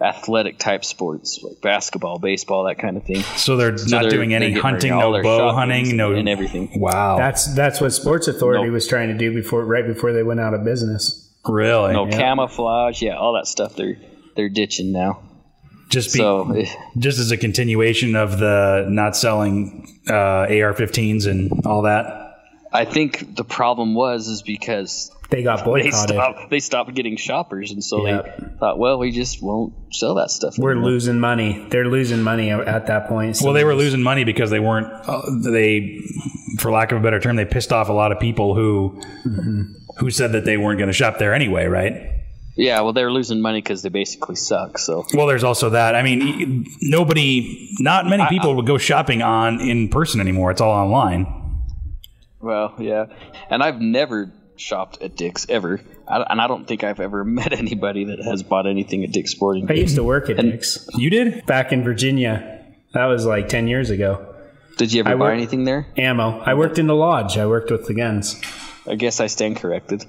[0.00, 3.22] athletic type sports, like basketball, baseball, that kind of thing.
[3.36, 6.80] So they're So not they're- doing any hunting, all no bow hunting, no and everything.
[6.80, 7.16] Wow.
[7.18, 8.72] That's that's what Sports Authority No.
[8.72, 11.18] was trying to do before, right before they went out of business.
[11.48, 13.76] really No camouflage, yeah, all that stuff.
[13.76, 13.96] They're
[14.36, 15.20] they're ditching now.
[15.90, 16.64] just be, So
[16.98, 22.18] just as a continuation of the not selling uh, AR-15s and all that.
[22.72, 25.94] I think the problem was is because They got they boycotted.
[25.94, 28.22] stopped they stopped getting shoppers and so Yeah.
[28.22, 31.66] they thought well we just won't sell that stuff We're losing money.
[31.70, 33.36] They're losing money at that point.
[33.38, 34.86] So Well, they were losing money because they weren't.
[34.92, 35.98] Uh, they,
[36.60, 39.00] for lack of a better term, they pissed off a lot of people who
[39.98, 42.08] who said that they weren't going to shop there anyway, right?
[42.54, 45.94] yeah well they were losing money because they basically suck so Well, there's also that.
[45.94, 50.50] I mean, nobody, not many people would go shopping on in person anymore.
[50.50, 51.24] It's all online.
[52.40, 53.06] well yeah
[53.50, 54.30] and I've never
[54.62, 58.42] shopped at Dick's ever I, and I don't think I've ever met anybody that has
[58.42, 59.78] bought anything at Dick's Sporting Goods.
[59.78, 61.44] I used to work at Dick's You did?
[61.46, 62.64] back in Virginia.
[62.94, 64.34] That was like ten years ago.
[64.78, 66.40] did you ever I buy work- anything there Ammo.
[66.40, 67.36] I worked in the lodge.
[67.38, 68.40] I worked with the guns.
[68.88, 70.04] I guess I stand corrected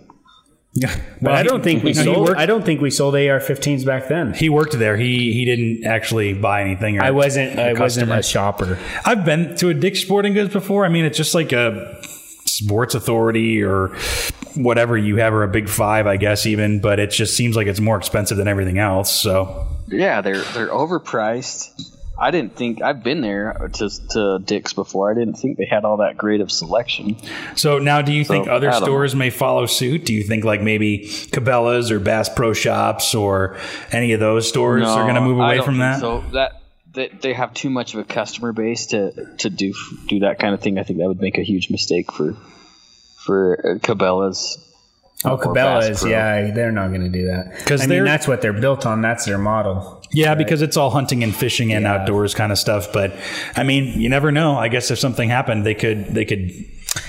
[0.74, 0.94] Yeah.
[1.22, 2.30] But I don't think we sold.
[2.30, 4.34] worked- I don't think we sold AR-15s back then.
[4.34, 4.98] He worked there.
[4.98, 6.98] He he didn't actually buy anything.
[6.98, 7.60] Or I wasn't.
[7.60, 8.80] I wasn't a shopper.
[9.06, 10.84] I've been to a Dick's Sporting Goods before.
[10.86, 12.02] I mean, it's just like a
[12.56, 13.90] Sports Authority or
[14.56, 16.80] whatever you have, or a Big Five, I guess, even.
[16.82, 19.14] But it just seems like it's more expensive than everything else.
[19.14, 21.90] So yeah they're they're overpriced
[22.20, 25.84] I didn't think I've been there to to Dick's before I didn't think they had
[25.84, 27.18] all that great of selection
[27.56, 30.06] So now, do you think other stores may follow suit?
[30.06, 33.58] Do you think like maybe Cabela's or Bass Pro Shops or
[33.92, 36.00] any of those stores are going to move away from that?
[36.00, 36.63] So that
[36.94, 39.74] they, they have too much of a customer base to to do
[40.08, 40.78] do that kind of thing.
[40.78, 42.36] I think that would make a huge mistake for
[43.26, 44.58] for uh, Cabela's.
[45.26, 46.06] Oh, Cabela's.
[46.06, 47.66] Yeah, they're not going to do that.
[47.66, 49.02] 'Cause I mean, that's what they're built on.
[49.02, 50.02] That's their model.
[50.12, 52.92] Yeah, because it's all hunting and fishing and outdoors kind of stuff.
[52.92, 53.16] But
[53.56, 54.58] I mean, you never know.
[54.58, 56.52] I guess if something happened, they could they could,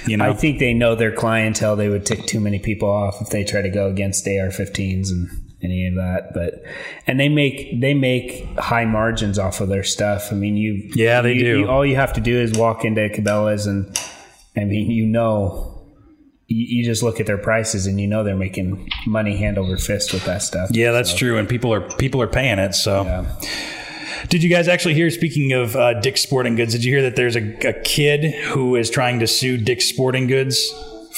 [0.06, 0.30] you know.
[0.30, 1.74] I think they know their clientele.
[1.76, 5.28] They would tick too many people off if they try to go against AR-15s and
[5.64, 6.32] any of that.
[6.34, 6.62] But
[7.06, 10.28] and they make they make high margins off of their stuff.
[10.30, 11.58] I mean, you Yeah, they you- do.
[11.60, 13.96] you- all you have to do is walk into Cabela's and
[14.56, 15.70] I mean, you know.
[16.46, 19.78] You, you just look at their prices and you know they're making money hand over
[19.78, 20.68] fist with that stuff.
[20.72, 22.74] yeah, that's true, and people are people are paying it.
[22.74, 23.24] So, Yeah.
[24.28, 25.08] did you guys actually hear?
[25.08, 28.76] Speaking of uh, Dick's Sporting Goods, did you hear that there's a, a kid who
[28.76, 30.70] is trying to sue Dick's Sporting Goods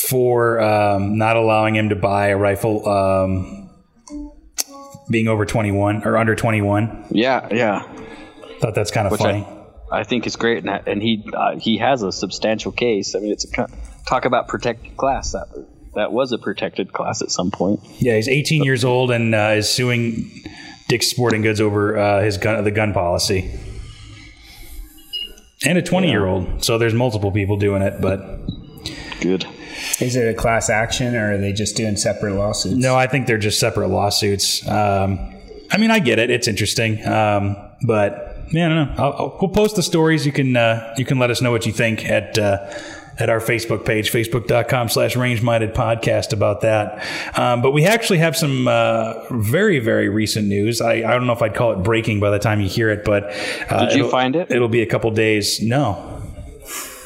[0.08, 3.65] for um, not allowing him to buy a rifle, um,
[5.10, 7.06] being over 21 or under 21?
[7.10, 7.82] Yeah, yeah.
[8.60, 9.46] Thought that's kind of Which funny.
[9.90, 13.14] I, I think is great, and, and he uh, he has a substantial case.
[13.14, 13.68] I mean, it's a
[14.06, 15.32] talk about protected class.
[15.32, 15.48] That
[15.94, 17.80] that was a protected class at some point.
[17.98, 20.30] Yeah, he's 18 years old and uh, is suing
[20.88, 23.58] Dick's Sporting Goods over uh, his gun, the gun policy,
[25.64, 26.64] and a 20 year old.
[26.64, 28.40] So there's multiple people doing it, but
[29.20, 29.46] Good.
[30.00, 32.76] Is it a class action or are they just doing separate lawsuits?
[32.76, 34.66] no, I think they're just separate lawsuits.
[34.68, 35.34] Um,
[35.70, 38.94] I mean, I get it; it's interesting, um, but Yeah, I don't know.
[39.04, 40.24] I'll, I'll, we'll post the stories.
[40.24, 42.72] You can uh, you can let us know what you think at uh,
[43.18, 47.02] at our Facebook page, facebook.com slash range minded podcast about that.
[47.38, 50.80] Um, but we actually have some uh, very, very recent news.
[50.80, 53.04] I, I don't know if I'd call it breaking by the time you hear it,
[53.04, 53.24] but
[53.70, 54.50] uh, did you find it?
[54.50, 55.62] It'll be a couple days.
[55.62, 56.15] No.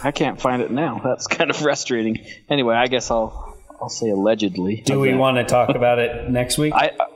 [0.02, 1.00] I can't find it now.
[1.02, 2.24] That's kind of frustrating.
[2.48, 4.82] Anyway, I guess I'll I'll say allegedly.
[4.84, 6.74] Do we want to talk about it next week?
[6.74, 7.06] I, uh,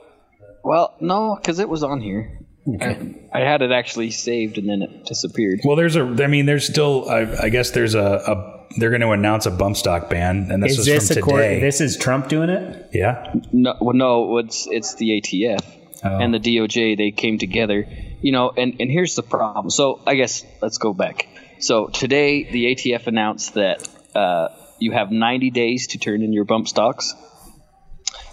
[0.63, 2.39] well, no, because it was on here.
[2.67, 3.27] Okay.
[3.31, 5.59] I, I, had it actually saved and then it disappeared.
[5.63, 6.01] Well, there's a.
[6.01, 7.07] I mean, there's still.
[7.07, 8.65] I, I guess there's a, a.
[8.79, 11.59] They're going to announce a bump stock ban, and this is this from today.
[11.59, 12.89] this is Trump doing it.
[12.91, 13.35] Yeah.
[13.51, 15.63] No, well, no, it's it's the ATF
[16.03, 16.17] oh.
[16.17, 16.97] and the DOJ.
[16.97, 17.87] They came together,
[18.25, 18.51] you know.
[18.55, 19.69] And and here's the problem.
[19.69, 21.27] So I guess let's go back.
[21.59, 26.45] So today the ATF announced that uh, you have 90 days to turn in your
[26.45, 27.13] bump stocks.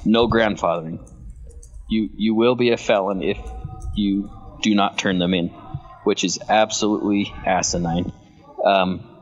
[0.05, 0.98] No grandfathering.
[1.90, 3.38] You you will be a felon if
[3.94, 4.31] you
[4.62, 5.48] do not turn them in,
[6.05, 8.12] which is absolutely asinine.
[8.64, 9.12] Um,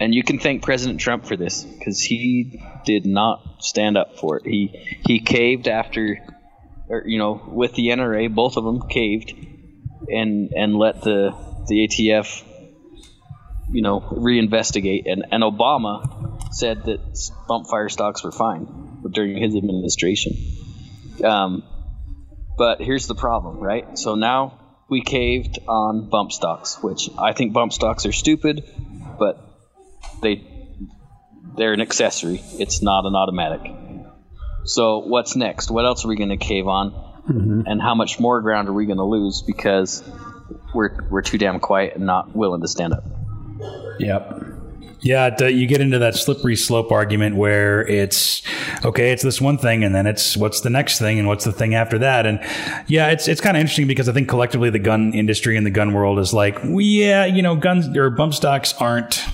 [0.00, 4.38] and you can thank President Trump for this because he did not stand up for
[4.38, 4.46] it.
[4.46, 6.18] He he caved after,
[6.88, 9.34] or, you know, with the NRA, both of them caved,
[10.10, 11.34] and and let the
[11.68, 12.42] the ATF,
[13.70, 15.10] you know, reinvestigate.
[15.10, 17.00] And and Obama said that
[17.48, 20.36] bump fire stocks were fine during his administration.
[21.24, 21.62] Um,
[22.58, 23.98] but here's the problem, right?
[23.98, 28.64] So now we caved on bump stocks, which I think bump stocks are stupid,
[29.18, 29.38] but
[30.20, 30.44] they
[31.56, 32.42] they're an accessory.
[32.58, 33.72] It's not an automatic.
[34.64, 35.70] So what's next?
[35.70, 37.09] What else are we going to cave on?
[37.28, 37.62] Mm-hmm.
[37.66, 40.02] And how much more ground are we going to lose because
[40.74, 43.04] we're we're too damn quiet and not willing to stand up?
[43.98, 44.44] Yep.
[45.02, 48.42] Yeah, you get into that slippery slope argument where it's
[48.84, 51.52] okay, it's this one thing, and then it's what's the next thing, and what's the
[51.52, 52.38] thing after that, and
[52.86, 55.70] yeah, it's it's kind of interesting because I think collectively the gun industry and the
[55.70, 59.24] gun world is like, yeah, you know, guns or bump stocks aren't.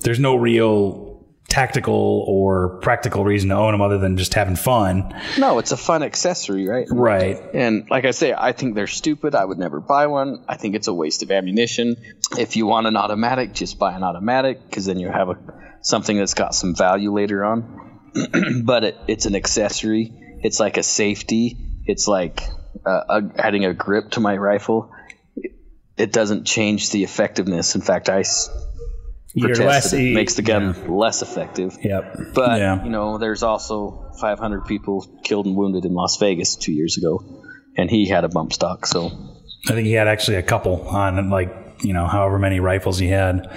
[0.00, 1.11] There's no real
[1.52, 5.14] tactical or practical reason to own them other than just having fun.
[5.36, 6.86] No, it's a fun accessory, right?
[6.90, 7.38] Right.
[7.52, 9.34] And like I say, I think they're stupid.
[9.34, 10.44] I would never buy one.
[10.48, 11.96] I think it's a waste of ammunition.
[12.38, 15.36] If you want an automatic, just buy an automatic because then you have a
[15.82, 18.00] something that's got some value later on.
[18.64, 20.38] but it, it's an accessory.
[20.42, 21.58] It's like a safety.
[21.84, 22.40] It's like
[22.86, 24.90] uh, adding a grip to my rifle.
[25.98, 27.74] It doesn't change the effectiveness.
[27.74, 28.24] In fact, I
[29.34, 30.90] you're less it makes the gun yeah.
[30.90, 31.76] less effective.
[31.82, 32.34] Yep.
[32.34, 32.84] But yeah.
[32.84, 37.24] you know, there's also 500 people killed and wounded in Las Vegas two years ago,
[37.76, 38.86] and he had a bump stock.
[38.86, 39.06] So
[39.68, 43.08] I think he had actually a couple on like you know however many rifles he
[43.08, 43.50] had.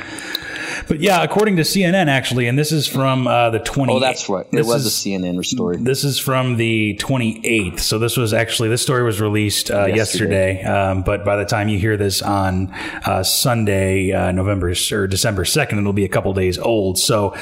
[0.87, 3.93] But yeah, according to CNN, actually, and this is from uh, the 20.
[3.93, 4.45] Oh, that's right.
[4.51, 5.77] It was is, a CNN story.
[5.77, 7.79] This is from the 28th.
[7.79, 10.55] So this was actually this story was released uh, yesterday.
[10.55, 12.71] yesterday um, but by the time you hear this on
[13.05, 16.97] uh, Sunday, uh, November or December 2nd, it'll be a couple days old.
[16.97, 17.35] So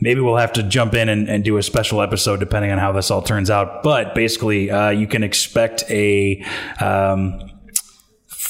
[0.00, 2.92] maybe we'll have to jump in and, and, do a special episode depending on how
[2.92, 3.82] this all turns out.
[3.82, 6.44] But basically, uh, you can expect a.
[6.80, 7.50] Um,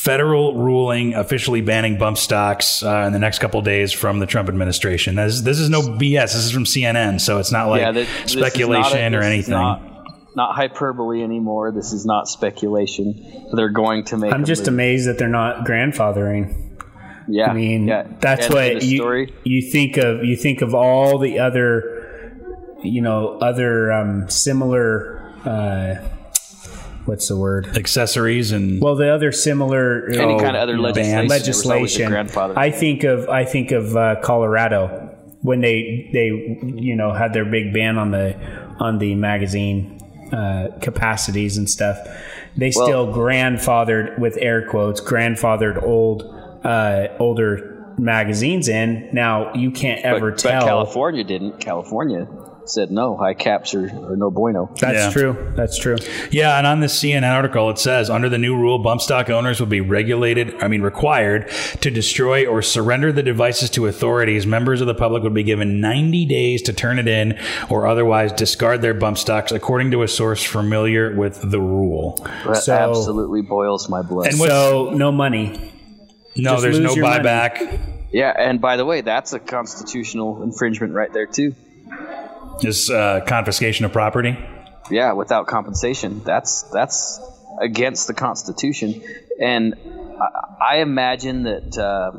[0.05, 4.51] federal ruling officially banning bump stocks uh, in the next couple days from the Trump
[4.51, 5.15] administration.
[5.15, 6.35] This, this, is no BS.
[6.35, 9.53] This is from CNN, so it's not like yeah, this, speculation this or anything.
[9.53, 9.83] Not,
[10.37, 11.73] not, hyperbole anymore.
[11.73, 13.49] This is not speculation.
[13.55, 14.33] They're going to make.
[14.33, 14.75] I'm just move.
[14.75, 16.61] amazed that they're not grandfathering.
[17.27, 18.07] Yeah, I mean yeah.
[18.21, 20.23] that's and what you you think of.
[20.23, 25.23] You think of all the other, you know, other um, similar.
[25.47, 26.14] Uh,
[27.05, 27.77] what's the word?
[27.77, 31.29] Accessories and well, the other similar any oh, kind of other legislation.
[31.29, 32.13] legislation.
[32.57, 35.11] I think of I think of uh, Colorado
[35.43, 36.27] when they they
[36.63, 38.37] you know had their big ban on the
[38.81, 40.01] on the magazine
[40.33, 41.99] uh, capacities and stuff.
[42.57, 46.23] They well, still grandfathered with air quotes grandfathered old
[46.65, 49.11] uh, older magazines in.
[49.13, 50.61] Now you can't ever but, tell.
[50.61, 51.61] But California didn't.
[51.61, 52.27] California
[52.69, 54.71] said no, high caps are, are no bueno.
[54.81, 55.11] That's yeah.
[55.11, 55.53] true.
[55.57, 55.97] That's true.
[56.31, 59.61] Yeah, and on this CNN article, it says under the new rule, bump stock owners
[59.61, 61.51] will be regulated, I mean, required
[61.81, 64.47] to destroy or surrender the devices to authorities.
[64.47, 67.39] Members of the public would be given 90 days to turn it in
[67.71, 72.17] or otherwise discard their bump stocks, according to a source familiar with the rule.
[72.47, 74.29] That so, absolutely boils my blood.
[74.29, 75.73] And so, no money.
[76.37, 77.65] No, Just there's no buyback.
[77.65, 77.81] Money.
[78.13, 81.55] Yeah, and by the way, that's a constitutional infringement right there, too
[82.63, 84.37] is uh, confiscation of property.
[84.91, 86.23] Yeah, without compensation.
[86.25, 87.21] That's that's
[87.61, 89.03] against the Constitution,
[89.41, 89.75] and
[90.21, 92.13] I, I imagine that uh,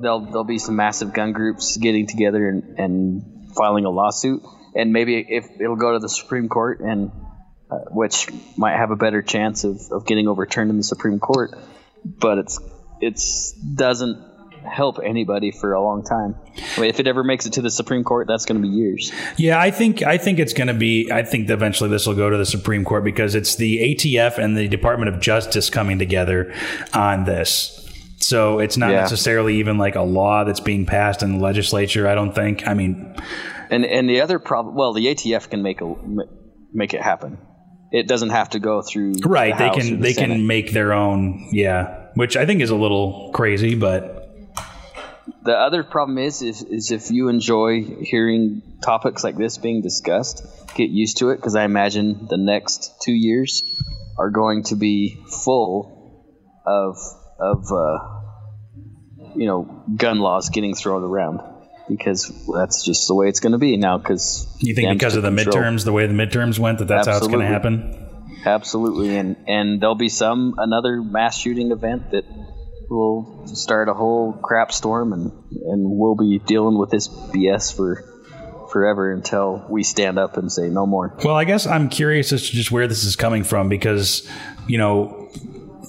[0.00, 4.42] there'll there'll be some massive gun groups getting together and, and filing a lawsuit,
[4.74, 7.10] and maybe if it'll go to the Supreme Court, and
[7.70, 11.54] uh, which might have a better chance of, of getting overturned in the Supreme Court.
[12.04, 12.60] but it's
[13.00, 14.29] it's doesn't
[14.64, 16.36] help anybody for a long time.
[16.76, 18.72] I mean, if it ever makes it to the Supreme Court, that's going to be
[18.74, 19.12] years.
[19.36, 21.10] Yeah, I think I think it's going to be.
[21.10, 24.56] I think eventually this will go to the Supreme Court because it's the ATF and
[24.56, 26.52] the Department of Justice coming together
[26.94, 27.76] on this.
[28.18, 29.00] So it's not Yeah.
[29.00, 32.06] necessarily even like a law that's being passed in the legislature.
[32.06, 32.66] I don't think.
[32.68, 33.14] I mean,
[33.70, 35.94] And and the other problem, well, the ATF can make a
[36.72, 37.38] make it happen.
[37.92, 39.56] It doesn't have to go through right?
[39.56, 40.36] the They can the they Senate.
[40.36, 41.48] can make their own.
[41.50, 44.19] Yeah, which I think is a little crazy, but
[45.42, 50.44] The other problem is, is is if you enjoy hearing topics like this being discussed,
[50.74, 53.62] get used to it because I imagine the next two years
[54.18, 56.00] are going to be full
[56.66, 56.98] of
[57.38, 57.98] of uh,
[59.34, 61.40] you know gun laws getting thrown around
[61.88, 63.98] because that's just the way it's going to be now.
[63.98, 67.18] Because you think because of the midterms, the way the midterms went, that that's how
[67.18, 68.08] it's going to happen.
[68.44, 72.24] Absolutely, and and there'll be some another mass shooting event that
[72.90, 78.04] will start a whole crap storm, and and we'll be dealing with this BS for
[78.70, 81.16] forever until we stand up and say no more.
[81.24, 84.28] Well, I guess I'm curious as to just where this is coming from because,
[84.66, 85.28] you know,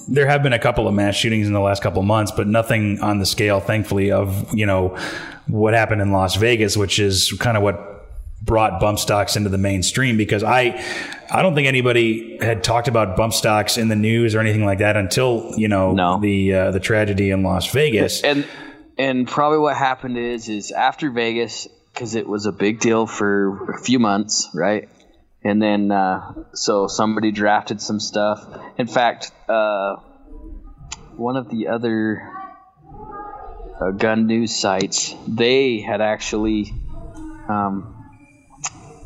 [0.08, 2.46] there have been a couple of mass shootings in the last couple of months, but
[2.46, 4.96] nothing on the scale, thankfully, of, you know,
[5.46, 7.91] what happened in Las Vegas, which is kind of what
[8.44, 10.82] brought bump stocks into the mainstream because I
[11.30, 14.78] I don't think anybody had talked about bump stocks in the news or anything like
[14.80, 16.20] that until, you know, No.
[16.20, 18.22] the uh, the tragedy in Las Vegas.
[18.22, 18.44] And
[18.98, 23.70] and probably what happened is is after Vegas because it was a big deal for
[23.72, 24.88] a few months, right?
[25.44, 28.44] And then uh, so somebody drafted some stuff.
[28.78, 29.96] In fact, uh,
[31.16, 32.22] one of the other
[33.80, 36.72] uh, gun news sites they had actually
[37.48, 38.01] um,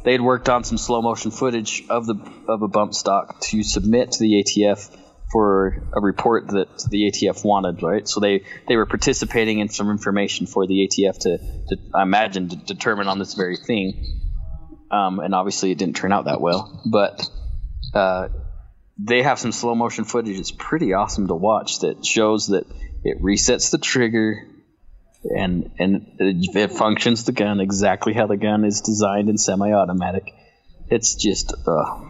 [0.06, 2.14] they had worked on some slow motion footage of the
[2.46, 4.96] of a bump stock to submit to the ATF
[5.32, 8.06] for a report that the ATF wanted, right?
[8.06, 12.50] So they, they were participating in some information for the ATF to, to I imagine,
[12.50, 14.04] to determine on this very thing.
[14.92, 16.80] Um, and obviously, it didn't turn out that well.
[16.88, 17.28] But
[17.92, 18.28] uh,
[18.98, 20.38] they have some slow motion footage.
[20.38, 22.64] It's pretty awesome to watch that shows that
[23.02, 24.46] it resets the trigger
[25.34, 30.34] and and it, it functions the gun exactly how the gun is designed in semi-automatic.
[30.88, 32.00] It's just uh,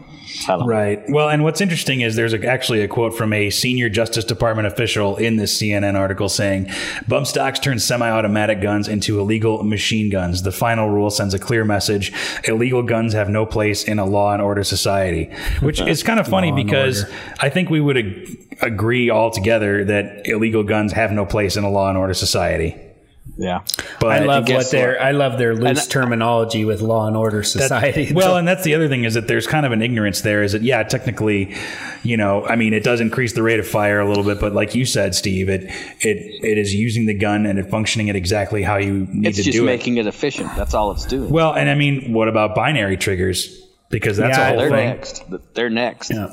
[0.44, 0.66] I don't know.
[0.66, 1.02] Right.
[1.09, 4.66] Well, and what's interesting is there's a, actually a quote from a senior Justice Department
[4.66, 6.70] official in this CNN article saying,
[7.09, 10.42] "Bump stocks turn semi-automatic guns into illegal machine guns.
[10.42, 12.12] The final rule sends a clear message:
[12.44, 16.26] illegal guns have no place in a law and order society." Which is kind of
[16.26, 17.16] funny because order.
[17.40, 21.64] I think we would ag- agree all together that illegal guns have no place in
[21.64, 22.76] a law and order society.
[23.39, 23.61] Yeah.
[24.01, 25.03] But I love what their what?
[25.03, 28.11] I love their loose And- terminology with law and order society.
[28.15, 30.43] Well, and that's the other thing is that there's kind of an ignorance there.
[30.43, 31.55] Is that yeah, technically,
[32.03, 34.55] you know, I mean, it does increase the rate of fire a little bit, but
[34.55, 35.65] like you said, Steve, it
[36.01, 39.37] it it is using the gun and it functioning it exactly how you need It's
[39.39, 39.67] to just do it.
[39.67, 40.51] making it efficient.
[40.57, 41.29] That's all it's doing.
[41.31, 43.62] Well, and I mean, what about binary triggers?
[43.91, 44.87] Because that's Yeah, a whole They're thing.
[44.89, 45.25] next.
[45.55, 46.11] They're next.
[46.11, 46.29] Yeah.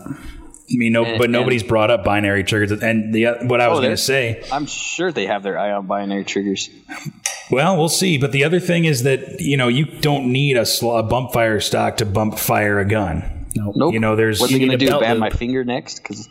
[0.71, 2.71] I mean, no, And- but nobody's brought up binary triggers.
[2.71, 5.57] And the what I oh, was Oh, going to say, I'm sure they have their
[5.59, 6.69] eye on binary triggers.
[7.51, 8.17] well, we'll see.
[8.17, 11.33] But the other thing is that you know you don't need a, sl- a bump
[11.33, 13.47] fire stock to bump fire a gun.
[13.55, 13.93] Nope.
[13.93, 14.99] You know, there's What's he you going to do?
[14.99, 15.19] Ban loop.
[15.19, 15.99] my finger next?
[15.99, 16.27] Because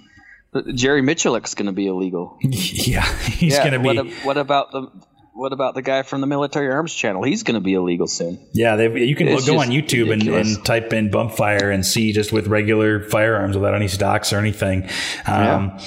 [0.74, 2.36] Jerry Miculek's going to be illegal.
[2.42, 3.70] yeah, he's yeah.
[3.70, 3.96] going to be.
[3.96, 4.88] What, what about the
[5.34, 7.22] what about the guy from the Military Arms Channel?
[7.22, 8.38] He's going to be illegal soon.
[8.52, 11.84] Yeah, they, you can It's go on YouTube and, and type in bump fire and
[11.84, 14.88] see just with regular firearms without any stocks or anything.
[15.26, 15.78] Um,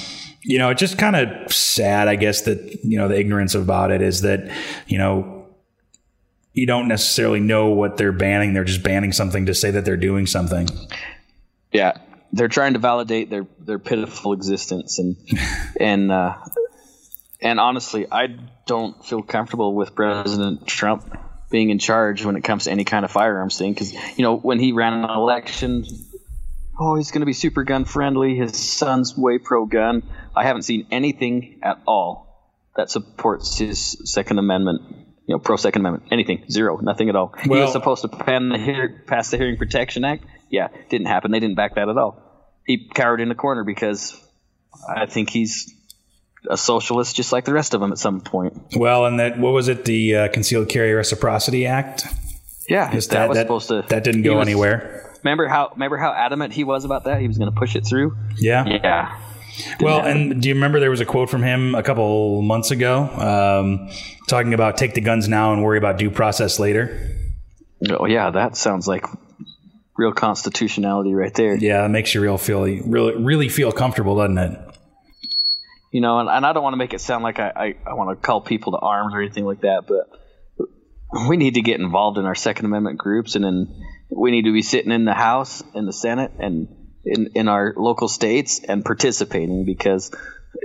[0.47, 3.89] You know, it's just kind of sad, I guess, that, you know, the ignorance about
[3.89, 4.51] it is that,
[4.85, 5.47] you know,
[6.53, 8.53] you don't necessarily know what they're banning.
[8.53, 10.69] They're just banning something to say that they're doing something.
[11.71, 11.97] Yeah,
[12.31, 15.17] they're trying to validate their their pitiful existence, and
[15.79, 16.35] and uh,
[17.41, 18.27] and honestly, I
[18.65, 21.17] don't feel comfortable with President Trump
[21.51, 23.73] being in charge when it comes to any kind of firearms thing.
[23.73, 25.85] Because you know, when he ran an election,
[26.79, 28.35] oh, he's going to be super gun friendly.
[28.35, 30.03] His son's way pro gun.
[30.35, 32.25] I haven't seen anything at all
[32.75, 34.81] that supports his Second Amendment.
[35.27, 36.11] You know, pro Second Amendment.
[36.11, 36.45] Anything.
[36.51, 36.77] Zero.
[36.77, 37.33] Nothing at all.
[37.41, 40.23] he Well- was supposed to the hear, pass the Hearing Protection Act.
[40.49, 41.31] Yeah, didn't happen.
[41.31, 42.21] They didn't back that at all.
[42.65, 44.19] He cowered in the corner because
[44.87, 45.73] I think he's
[46.49, 48.75] a socialist just like the rest of them at some point.
[48.75, 49.85] Well, and that, what was it?
[49.85, 52.05] The uh, Concealed Carry Reciprocity Act?
[52.67, 53.83] Yeah, Is that, was supposed to.
[53.89, 55.01] That didn't go was- anywhere.
[55.23, 57.19] Remember how remember how adamant he was about that?
[57.19, 58.15] He was going to push it through.
[58.37, 58.63] Yeah.
[58.67, 59.19] Yeah.
[59.79, 63.03] Well, and do you remember there was a quote from him a couple months ago
[63.03, 63.89] um,
[64.27, 67.09] talking about take the guns now and worry about due process later?
[67.89, 69.05] Oh yeah, that sounds like
[69.97, 71.55] real constitutionality right there.
[71.55, 74.59] Yeah, it makes you real feel really really feel comfortable, doesn't it?
[75.95, 77.93] You know, and, and I don't want to make it sound like I, I, I
[77.93, 80.09] want to call people to arms or anything like that, but
[81.29, 83.81] we need to get involved in our Second Amendment groups, and then
[84.11, 86.67] we need to be sitting in the House, in the Senate, and
[87.05, 90.11] in, in our local states and participating because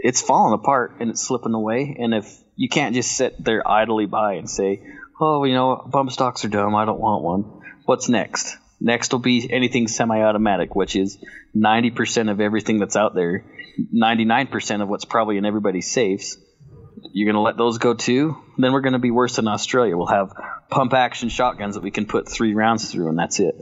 [0.02, 1.96] it's falling apart and it's slipping away.
[1.96, 4.82] And if you can't just sit there idly by and say,
[5.20, 6.74] "Oh, you know, bump stocks are dumb.
[6.74, 8.58] I don't want one." What's next?
[8.80, 11.22] Next will be anything semi-automatic, which is
[11.54, 13.44] 90% of everything that's out there,
[13.94, 16.38] 99% of what's probably in everybody's safes.
[17.12, 18.36] You're going to let those go too?
[18.56, 19.96] Then we're going to be worse than Australia.
[19.96, 20.32] We'll have
[20.70, 23.54] pump action shotguns that we can put three rounds through, and that's it.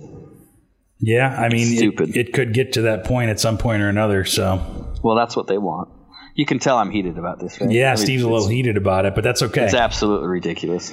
[1.00, 2.10] Yeah, I mean, Stupid.
[2.10, 4.24] It, it could get to that point at some point or another.
[4.24, 5.90] So, Well, that's what they want.
[6.34, 7.70] You can tell I'm heated about this, right?
[7.70, 9.64] yeah, I mean, Steve's a little heated about it, but that's okay.
[9.64, 10.92] It's absolutely ridiculous.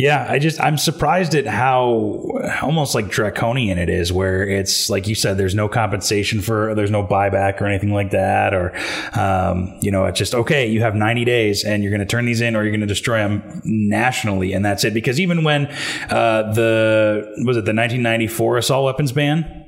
[0.00, 2.22] Yeah, I just I'm surprised at how
[2.62, 4.10] almost like draconian it is.
[4.10, 8.12] Where it's like you said, there's no compensation for, there's no buyback or anything like
[8.12, 8.74] that, or
[9.12, 10.66] um, you know, it's just okay.
[10.66, 12.86] You have 90 days, and you're going to turn these in, or you're going to
[12.86, 14.94] destroy them nationally, and that's it.
[14.94, 15.66] Because even when
[16.08, 19.66] uh, the was it the 1994 assault weapons ban.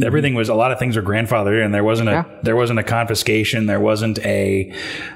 [0.00, 1.72] Everything was a lot of things were grandfathered in.
[1.72, 2.30] There wasn't a Mm-hmm.
[2.30, 2.38] Yeah.
[2.44, 3.66] there wasn't a confiscation.
[3.66, 4.72] There wasn't a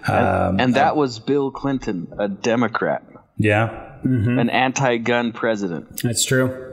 [0.08, 3.04] um, and that was Bill Clinton, a Democrat,
[3.38, 6.02] yeah an anti-gun president.
[6.02, 6.68] That's true.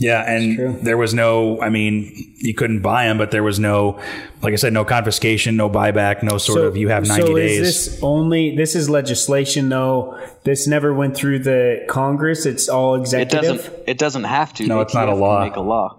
[0.00, 1.60] Yeah, and there was no.
[1.60, 4.00] I mean, you couldn't buy them, but there was no,
[4.42, 6.76] like I said, no confiscation, no buyback, no sort of.
[6.76, 7.58] You have ninety so days.
[7.60, 8.54] is this only?
[8.54, 10.16] This is legislation, though.
[10.44, 12.46] This never went through the Congress.
[12.46, 13.56] It's all It executive.
[13.56, 13.74] doesn't.
[13.88, 14.66] It doesn't have to.
[14.68, 15.42] No, it's not a law.
[15.44, 15.98] Make a law.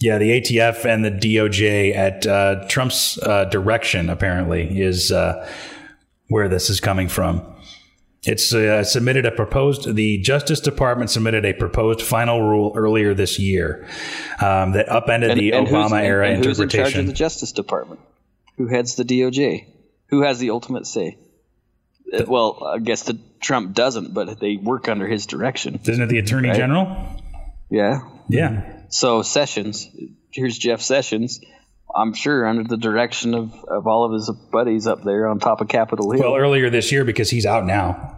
[0.00, 5.48] yeah, the ATF and the DOJ at uh, Trump's uh, direction apparently is uh,
[6.26, 7.40] where this is coming from.
[8.28, 9.94] It's uh, submitted a proposed.
[9.94, 13.88] The Justice Department submitted a proposed final rule earlier this year
[14.42, 18.00] um, that upended the who's- Obama era and who's in charge of the Justice Department?
[18.58, 19.66] Who heads the DOJ?
[20.08, 21.16] Who has the ultimate say?
[22.12, 25.80] Uh, well, I guess the Trump doesn't, but they work under his direction.
[25.84, 27.22] Isn't it the Attorney General?
[27.70, 28.00] Yeah.
[28.28, 28.82] Yeah.
[28.88, 29.88] So Sessions,
[30.30, 31.40] here's Jeff Sessions.
[31.94, 35.60] I'm sure under the direction of, of all of his buddies up there on top
[35.60, 36.20] of Capitol Hill.
[36.32, 38.17] Well, earlier this year because he's out now.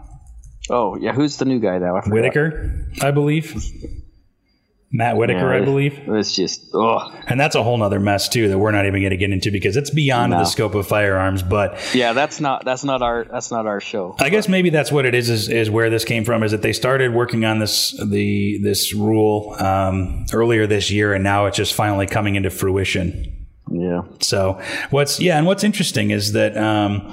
[0.70, 1.96] Oh yeah, who's the new guy now?
[1.96, 2.14] I forgot.
[2.14, 3.54] Whitaker, I believe.
[4.92, 6.00] Matt Whitaker, Yeah, I believe.
[6.08, 9.12] It's just oh And that's a whole nother mess too that we're not even going
[9.12, 10.38] to get into because it's beyond No.
[10.38, 11.44] the scope of firearms.
[11.44, 14.16] But yeah, that's not that's not our that's not our show.
[14.18, 15.48] I guess maybe that's what it is, is.
[15.48, 16.42] Is where this came from?
[16.42, 21.22] Is that they started working on this the this rule um, earlier this year, and
[21.22, 23.46] now it's just finally coming into fruition.
[23.70, 24.00] Yeah.
[24.20, 24.60] So
[24.90, 27.12] what's yeah, and what's interesting is that um,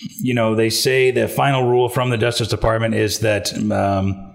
[0.00, 4.28] you know they say the final rule from the Justice Department is that um,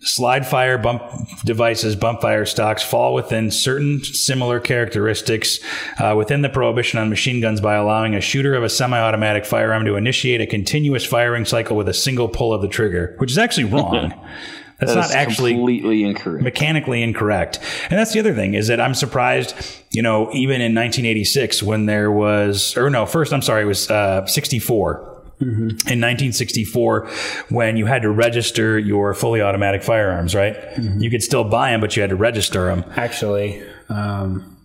[0.00, 1.02] slide fire bump
[1.44, 5.58] devices, bump fire stocks fall within certain similar characteristics
[5.98, 9.84] uh, within the prohibition on machine guns by allowing a shooter of a semi-automatic firearm
[9.84, 13.38] to initiate a continuous firing cycle with a single pull of the trigger, which is
[13.38, 14.12] actually wrong.
[14.78, 16.44] That's That not actually completely incorrect.
[16.44, 17.58] mechanically incorrect.
[17.88, 19.54] And that's the other thing is that I'm surprised,
[19.90, 23.90] you know, even in 1986 when there was, or no, first, I'm sorry, it was
[23.90, 25.12] uh, 64.
[25.38, 27.08] In 1964,
[27.50, 30.56] when you had to register your fully automatic firearms, right?
[30.78, 32.84] You could still buy them, but you had to register them.
[32.96, 34.56] Actually, um,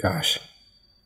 [0.00, 0.38] gosh,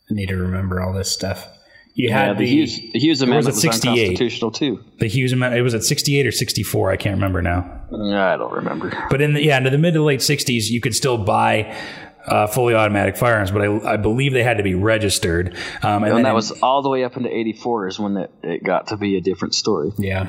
[0.08, 1.48] I need to remember all this stuff.
[1.94, 3.90] You Yeah, had the, the, Hughes, the Hughes Amendment at was, 68.
[3.90, 4.84] unconstitutional too.
[5.00, 7.77] The Hughes Amendment, it was at 68 or 64, I can't remember now.
[7.92, 8.92] I don't remember.
[9.10, 11.76] But in the, yeah, into the mid to late 60s, you could still buy
[12.26, 15.56] uh, fully automatic firearms, but I, I believe they had to be registered.
[15.82, 18.30] Um, and, And that in- was all the way up into '84 is when it,
[18.42, 19.92] it got to be a different story.
[19.96, 20.28] yeah.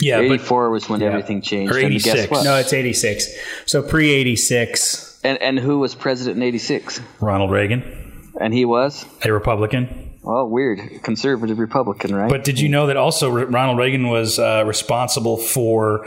[0.00, 1.72] yeah, but '84 was when everything changed.
[1.74, 2.30] Or 86.
[2.44, 3.28] No, it's 86.
[3.66, 5.20] So pre 86.
[5.22, 7.00] And and who was president in '86?
[7.20, 10.13] Ronald Reagan, And he was a Republican.
[10.24, 12.30] Well, weird, conservative Republican, right?
[12.30, 16.06] But did you know that also Ronald Reagan was uh, responsible for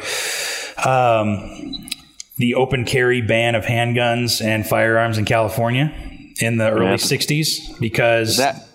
[0.86, 1.90] um,
[2.38, 5.94] the open carry ban of handguns and firearms in California
[6.42, 6.94] in the early Yeah.
[6.96, 7.80] 60s?
[7.80, 8.68] Because that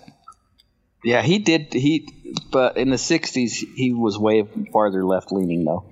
[1.03, 1.73] yeah, he did.
[1.73, 2.07] He
[2.51, 5.85] but in the '60s he was way farther left leaning though.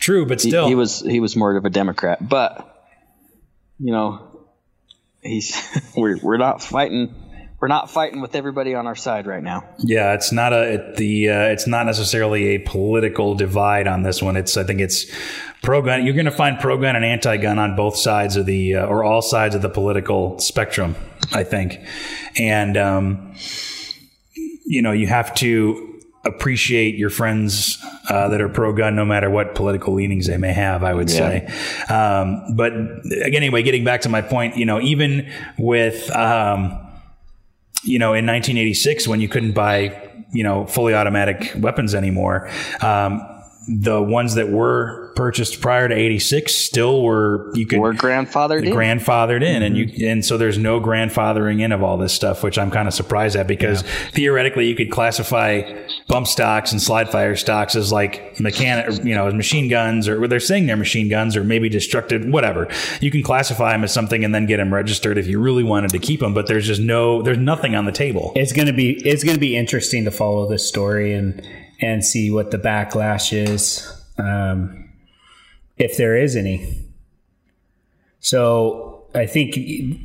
[0.00, 2.84] true, but He, still, he was he was more of a Democrat, but
[3.78, 4.46] you know,
[5.22, 5.56] he's
[5.96, 7.14] we're we're not fighting.
[7.58, 9.64] We're not fighting with everybody on our side right now.
[9.78, 14.20] yeah, it's not a it, the uh, it's not necessarily a political divide on this
[14.22, 14.36] one.
[14.36, 15.06] It's I think it's
[15.62, 16.04] pro gun.
[16.04, 18.86] You're going to find pro gun and anti gun on both sides of the uh,
[18.86, 20.96] or all sides of the political spectrum.
[21.32, 21.80] I think,
[22.38, 23.34] and um,
[24.66, 25.94] you know you have to
[26.26, 27.78] appreciate your friends
[28.10, 30.84] uh, that are pro gun, no matter what political leanings they may have.
[30.84, 31.46] I would say,
[31.88, 36.85] um, but again, anyway, getting back to my point, you know, even with um,
[37.86, 42.50] you know, in 1986 when you couldn't buy, you know, fully automatic weapons anymore.
[42.80, 43.35] Um,
[43.68, 48.72] the ones that were purchased prior to 86 still were you could We're grandfathered in.
[48.72, 49.62] grandfathered in.
[49.62, 50.04] And you mm-hmm.
[50.04, 53.34] and so there's no grandfathering in of all this stuff which i'm kind of surprised
[53.34, 55.62] at because theoretically you could classify
[56.06, 60.28] bump stocks and slide fire stocks as like mechanic you know as machine guns or
[60.28, 62.68] they're saying they're machine guns or maybe destructive whatever.
[63.00, 65.90] You can classify them as something and then get them registered if you really wanted
[65.90, 68.32] to keep them but there's just no there's nothing on the table.
[68.36, 71.42] It's gonna be it's gonna be interesting to follow this story and
[71.80, 74.90] and see what the backlash is, um,
[75.76, 76.84] if there is any.
[78.20, 79.56] So I think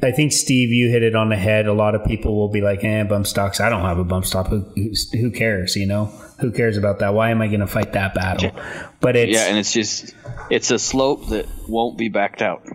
[0.03, 1.67] I think Steve, you hit it on the head.
[1.67, 3.59] A lot of people will be like, "Eh, bump stocks.
[3.59, 4.47] I don't have a bump stock.
[4.47, 4.65] Who,
[5.13, 5.75] who cares?
[5.75, 6.05] You know,
[6.39, 7.13] who cares about that?
[7.13, 8.51] Why am I going to fight that battle?"
[8.99, 10.15] But it's Yeah, and it's just
[10.49, 12.65] it's a slope that won't be backed out.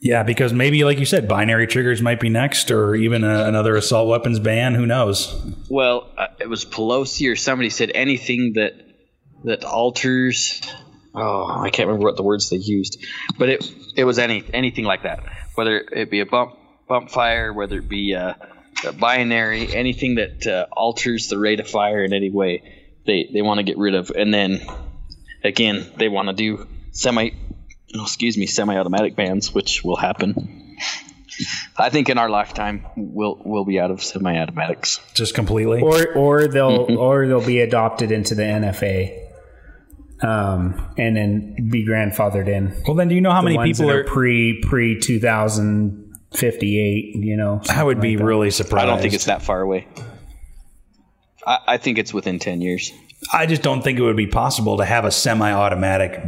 [0.00, 3.76] Yeah because maybe like you said binary triggers might be next or even a, another
[3.76, 5.34] assault weapons ban who knows
[5.68, 8.72] Well, uh, it was Pelosi or somebody said anything that
[9.44, 10.60] that alters.
[11.14, 13.04] Oh, I can't remember what the words they used,
[13.38, 15.24] but it it was any anything like that.
[15.54, 16.54] Whether it be a bump
[16.88, 18.36] bump fire, whether it be a,
[18.84, 22.62] a binary, anything that uh, alters the rate of fire in any way,
[23.06, 24.10] they they want to get rid of.
[24.10, 24.60] And then
[25.44, 27.30] again, they want to do semi,
[27.94, 30.76] oh, excuse me, semi-automatic bans, which will happen.
[31.76, 35.00] I think in our lifetime we'll we'll be out of semi-automatics.
[35.14, 39.26] just completely or or they'll or they'll be adopted into the NFA,
[40.22, 42.74] um, and then be grandfathered in.
[42.86, 46.16] well then do you know how The many people are, are pre pre two thousand
[46.32, 47.14] fifty eight.
[47.14, 49.86] You know, i would be like really surprised I don't think it's that far away.
[51.46, 52.90] I, I think it's within ten years.
[53.32, 56.20] I just don't think it would be possible to have a semi-automatic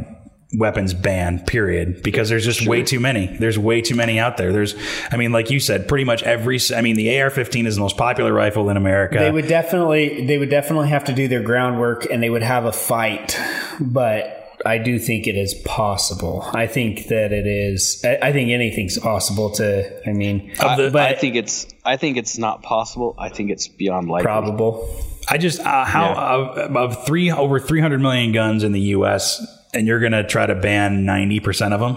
[0.53, 4.53] weapons ban period because there's just way too many there's way too many out there
[4.53, 4.75] there's
[5.13, 7.97] i mean like you said pretty much every i mean the ar-15 is the most
[7.97, 12.11] popular rifle in america They would definitely they would definitely have to do their groundwork
[12.11, 13.39] and they would have a fight,
[13.81, 14.37] but.
[14.63, 16.45] I do think it is possible.
[16.53, 18.05] I think that it is.
[18.05, 20.07] I, I think anything's possible to.
[20.07, 21.67] I mean, I, the- but I think it's.
[21.83, 23.15] I think it's not possible.
[23.19, 24.27] I think it's beyond likely.
[24.27, 24.87] probable.
[25.31, 29.41] i just uh, how of, of three over 300 million guns in the us
[29.75, 31.97] and you're gonna try to ban 90% of them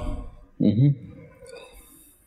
[0.61, 0.87] mm-hmm.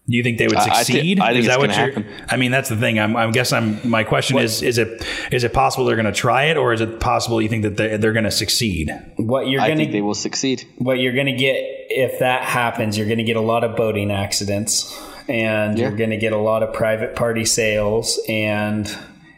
[0.09, 1.87] do you think they would I- I thi- succeed I think is that what you're
[1.89, 2.07] happen.
[2.29, 5.45] i mean that's the thing i'm i guess i'm my question is is it is
[5.45, 8.13] it possible they're gonna try it or is it possible you think that they're, they're
[8.13, 10.65] gonna succeed What you're gonna think they will succeed.
[10.79, 11.57] what you're going to get
[11.89, 14.93] if that happens you're going to get a lot of boating accidents
[15.29, 15.89] and Yeah.
[15.89, 18.93] you're going to get a lot of private party sales and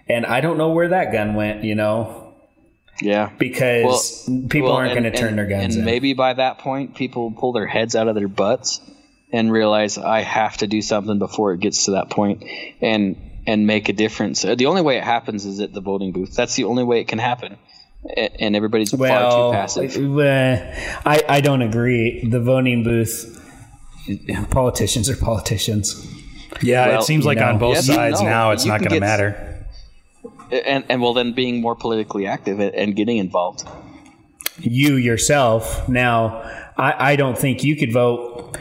[0.08, 2.17] and I don't know where that gun went you know
[3.00, 3.30] Yeah.
[3.38, 6.58] because people well, aren't going to turn and- their guns And in maybe by that
[6.58, 8.80] point, people pull their heads out of their butts
[9.32, 12.44] and realize I have to do something before it gets to that point,
[12.80, 14.42] and and make a difference.
[14.42, 16.34] The only way it happens is at the voting booth.
[16.34, 17.56] That's the only way it can happen,
[18.16, 19.96] and everybody's far too passive.
[21.06, 23.34] I I don't agree the voting booth
[24.50, 26.06] politicians are politicians
[26.62, 27.48] yeah Well, it seems like know.
[27.48, 28.28] on both Yes, sides know.
[28.28, 29.47] now it's You not gonna get- matter
[30.52, 33.64] and and well, then being more politically active and, and getting involved.
[34.60, 36.42] you yourself now
[36.76, 38.56] I, I don't think you could vote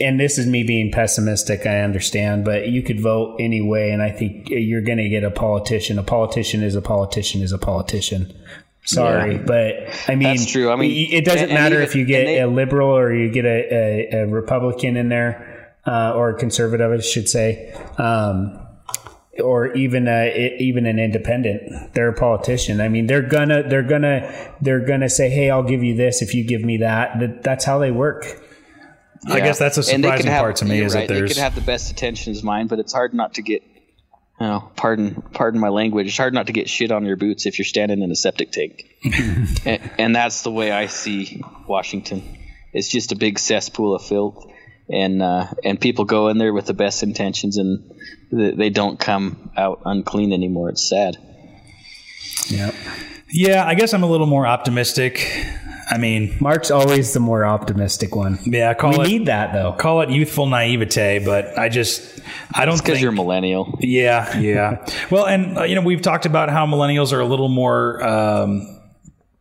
[0.00, 4.10] and this is me being pessimistic i understand but you could vote anyway and i
[4.10, 8.30] think you're going to get a politician a politician is a politician is a politician
[8.84, 9.42] sorry Yeah.
[9.46, 9.74] but
[10.08, 10.70] i mean That's true.
[10.70, 13.14] I mean, it doesn't and- and matter even- if you get they- a liberal or
[13.14, 17.72] you get a, a, a republican in there uh, or a conservative i should say
[17.96, 18.60] um,
[19.40, 24.54] or even a, even an independent they're a politician i mean they're gonna they're gonna
[24.60, 27.64] they're gonna say hey i'll give you this if you give me that That- that's
[27.64, 28.24] how they work
[29.28, 31.12] i guess that's a And they surprising have- part to me you're is right, that
[31.14, 33.62] they there's could have the best intentions in mind, but it's hard not to get.
[34.40, 36.06] You know, pardon, pardon my language.
[36.06, 38.52] It's hard not to get shit on your boots if you're standing in a septic
[38.52, 38.84] tank,
[39.66, 42.22] and, and that's the way I see Washington.
[42.72, 44.46] It's just a big cesspool of filth,
[44.90, 47.90] and uh, and people go in there with the best intentions, and
[48.30, 50.70] th- they don't come out unclean anymore.
[50.70, 51.16] It's sad.
[52.50, 52.70] yeah
[53.30, 55.30] yeah i guess i'm a little more optimistic
[55.90, 59.72] i mean mark's always the more optimistic one yeah call we it need that though
[59.72, 62.20] call it youthful naivete but i just
[62.54, 63.76] i don't Because you're a millennial.
[63.80, 64.86] Yeah, yeah.
[65.10, 68.77] well, and uh, you know, we've talked about how millennials are a little more um,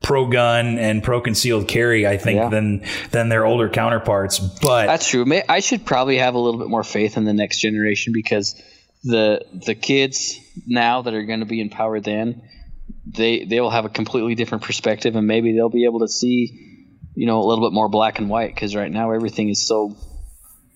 [0.08, 2.50] pro-gun and pro-concealed carry, I think, Yeah.
[2.50, 4.40] than than their older counterparts.
[4.40, 5.26] But That's true.
[5.26, 8.56] May- I should probably have a little bit more faith in the next generation because
[9.04, 12.42] the the kids now that are going to be in power then
[13.06, 16.86] they they will have a completely different perspective and maybe they'll be able to see
[17.16, 19.96] you know a little bit more black and white because right now everything is so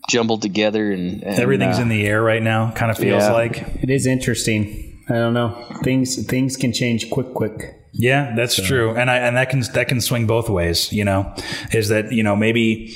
[0.10, 2.72] jumbled together and, and Everything's uh, in the air right now.
[2.72, 3.32] Kind of feels Yeah.
[3.32, 3.56] like.
[3.82, 5.04] It is interesting.
[5.10, 5.56] I don't know.
[5.84, 7.76] Things things can change quick, quick.
[7.94, 10.92] Yeah, that's true, and I and that can that can swing both ways.
[10.94, 11.34] You know,
[11.74, 12.96] is that you know maybe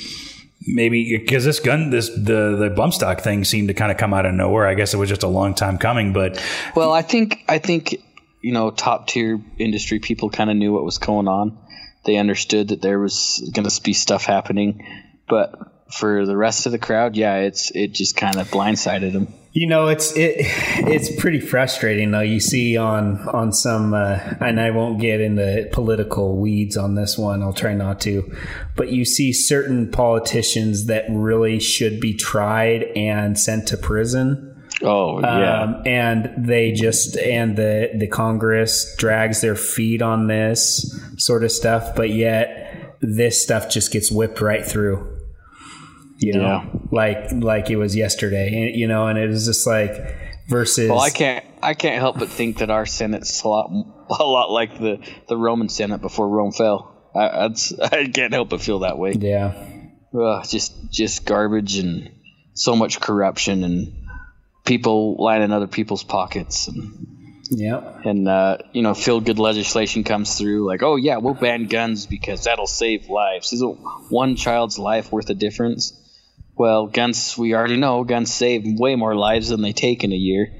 [0.66, 4.14] maybe because this gun this the the bump stock thing seemed to kind of come
[4.14, 4.66] out of nowhere.
[4.66, 6.42] I guess it was just a long time coming, but
[6.74, 7.96] Well, I think I think
[8.40, 11.58] you know top tier industry people kind of knew what was going on.
[12.04, 14.86] They understood that there was going to be stuff happening,
[15.28, 15.52] but
[15.90, 19.32] for the rest of the crowd, yeah, it's it just kind of blindsided them.
[19.52, 22.20] You know, it's it it's pretty frustrating though.
[22.20, 27.16] You see on on some, uh, and I won't get into political weeds on this
[27.16, 27.42] one.
[27.42, 28.30] I'll try not to,
[28.74, 34.52] but you see certain politicians that really should be tried and sent to prison.
[34.82, 41.00] Oh yeah, Um, and they just and the the Congress drags their feet on this
[41.16, 45.15] sort of stuff, but yet this stuff just gets whipped right through.
[46.18, 46.64] You know, Yeah.
[46.90, 49.92] like like it was yesterday, and, you know, and it was just like
[50.48, 50.88] versus.
[50.88, 53.70] well, I can't I can't help but think that our Senate's a lot
[54.18, 54.98] a lot like the
[55.28, 56.92] the Roman Senate before Rome fell.
[57.14, 59.12] I, that's, I can't help but feel that way.
[59.12, 59.54] Yeah,
[60.18, 62.10] Ugh, just just garbage and
[62.54, 63.92] so much corruption and
[64.64, 67.06] people lining other people's pockets and
[67.50, 71.66] yeah, and uh, you know feel good legislation comes through like oh yeah we'll ban
[71.66, 73.78] guns because that'll save lives isn't
[74.10, 75.92] one child's life worth a difference
[76.56, 80.16] well guns we already know guns save way more lives than they take in a
[80.16, 80.52] year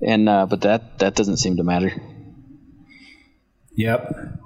[0.00, 1.92] and uh, but that that doesn't seem to matter
[3.74, 4.38] yep.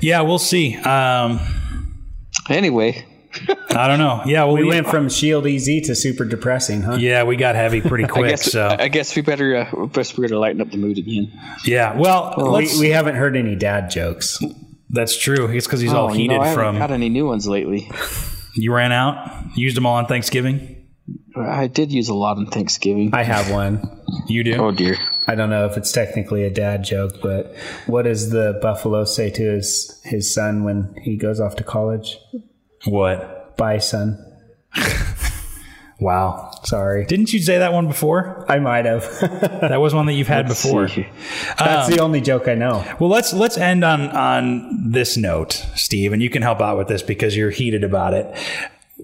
[0.00, 0.76] yeah, we'll see.
[0.76, 1.40] Um,
[2.48, 3.04] anyway
[3.70, 4.22] I don't know.
[4.26, 6.98] Yeah, well, We went from Shield EZ to super depressing, huh?
[7.00, 8.30] yeah, we got heavy pretty I quick.
[8.30, 11.32] guess so I guess we better uh, best we better lighten up the mood again
[11.64, 14.38] yeah, well, let's, We, we haven't heard any dad jokes.
[14.90, 15.48] that's true.
[15.48, 17.48] It's because he's all Oh, you heated know, I haven't from had any new ones
[17.48, 17.90] lately
[18.54, 20.80] you ran out, used them all on Thanksgiving.
[21.36, 24.00] I did use a lot on Thanksgiving I have one.
[24.28, 24.54] You do.
[24.54, 24.96] oh dear
[25.26, 27.54] I don't know if it's technically a dad joke, but
[27.86, 32.18] what does the buffalo say to his his son when he goes off to college?
[32.84, 33.56] What?
[33.56, 34.18] Bye, son.
[36.04, 36.50] Wow.
[36.64, 38.44] Sorry, Didn't you say that one before?
[38.46, 39.04] I might have.
[39.64, 40.86] That was one that you've had before.
[40.88, 41.08] See.
[41.58, 42.84] That's the um, only joke I know.
[43.00, 46.88] Well, let's let's end on on this note, Steve, and you can help out with
[46.88, 48.36] this because you're heated about it.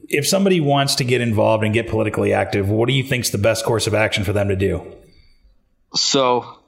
[0.08, 3.38] If somebody wants to get involved and get politically active, what do you think's the
[3.38, 4.82] best course of action for them to do?
[5.94, 6.58] so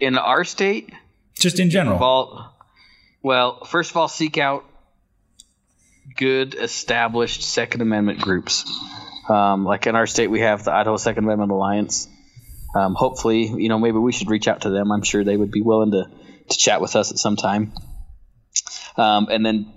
[0.00, 0.90] in our state
[1.34, 1.98] Just in general.
[1.98, 2.56] Well,
[3.22, 4.64] well, first of all, seek out
[6.16, 8.64] good established Second Amendment groups.
[9.28, 12.08] Um, like in our state, we have the Idaho Second Amendment Alliance.
[12.74, 14.92] Um, hopefully, you know, maybe we should reach out to them.
[14.92, 16.10] I'm sure they would be willing to,
[16.50, 17.72] to chat with us at some time.
[18.96, 19.72] Um, and then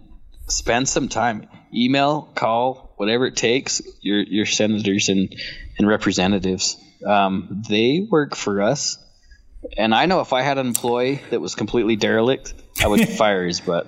[0.47, 3.81] spend some time, email, call, whatever it takes.
[4.01, 5.33] Your your senators and
[5.77, 8.97] and representatives, um, they work for us.
[9.77, 13.45] And I know if I had an employee that was completely derelict, I would fire
[13.45, 13.87] his butt.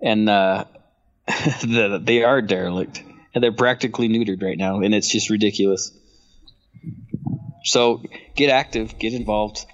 [0.00, 0.64] And uh,
[1.26, 3.02] the, they are derelict,
[3.34, 5.92] and they're practically neutered right now, and it's just ridiculous.
[7.64, 8.02] So
[8.36, 9.64] get active, get involved.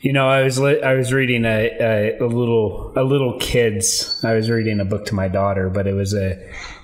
[0.00, 4.20] You know, I was li- I was reading a, a, a little a little kids.
[4.24, 6.38] I was reading a book to my daughter, but it was a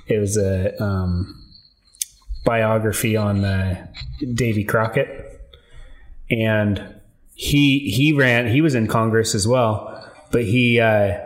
[0.07, 1.43] it was a um,
[2.45, 3.87] biography on uh,
[4.35, 5.41] Davy Crockett,
[6.31, 7.01] and
[7.35, 8.49] he he ran.
[8.49, 11.19] He was in Congress as well, but he uh,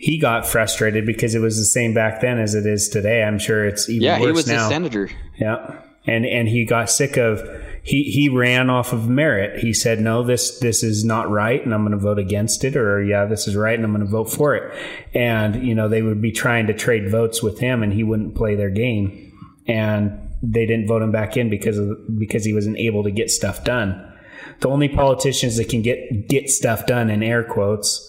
[0.00, 3.22] he got frustrated because it was the same back then as it is today.
[3.22, 4.16] I'm sure it's even worse now.
[4.16, 4.66] Yeah, worse he was now.
[4.66, 5.10] a senator.
[5.38, 5.82] Yeah.
[6.06, 7.46] And and he got sick of
[7.82, 9.58] he he ran off of merit.
[9.58, 12.76] He said, "No, this this is not right and I'm going to vote against it
[12.76, 14.72] or yeah, this is right and I'm going to vote for it."
[15.12, 18.34] And you know, they would be trying to trade votes with him and he wouldn't
[18.34, 19.30] play their game.
[19.68, 23.30] And they didn't vote him back in because of because he wasn't able to get
[23.30, 24.02] stuff done.
[24.60, 28.06] The only politicians that can get get stuff done in air quotes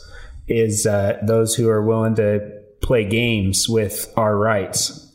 [0.47, 5.07] is uh, those who are willing to play games with our rights.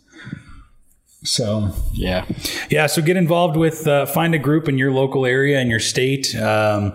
[1.27, 2.25] So Yeah.
[2.71, 5.81] Yeah, so get involved with uh, find a group in your local area in your
[5.81, 6.35] state.
[6.37, 6.95] Um,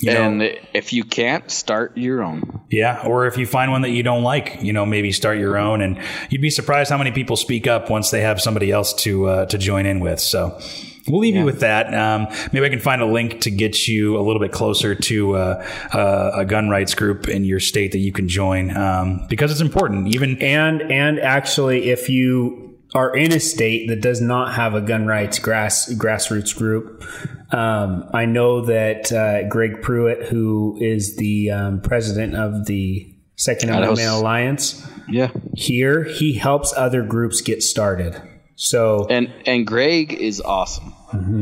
[0.00, 0.42] you know, And
[0.74, 2.60] if you can't, start your own.
[2.70, 5.56] Yeah, or if you find one that you don't like, you know, maybe start your
[5.56, 5.98] own, and
[6.30, 9.46] you'd be surprised how many people speak up once they have somebody else to uh,
[9.46, 10.20] to join in with.
[10.20, 10.58] So
[11.08, 11.92] we'll leave you with that.
[11.94, 15.36] Um, maybe I can find a link to get you a little bit closer to
[15.36, 19.50] uh, uh, a gun rights group in your state that you can join um, because
[19.50, 20.14] it's important.
[20.14, 24.80] Even and and actually if you are in a state that does not have a
[24.80, 27.04] gun rights grass grassroots group
[27.52, 33.68] um, i know that uh, greg pruett who is the um, president of the second
[33.68, 35.30] amendment alliance Yeah.
[35.54, 38.20] here he helps other groups get started
[38.60, 40.92] So And and Greg is awesome.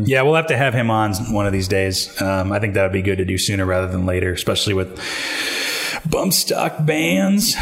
[0.05, 2.21] Yeah, we'll have to have him on one of these days.
[2.21, 5.01] Um, I think that would be good to do sooner rather than later, especially with
[6.09, 7.57] bump stock bands.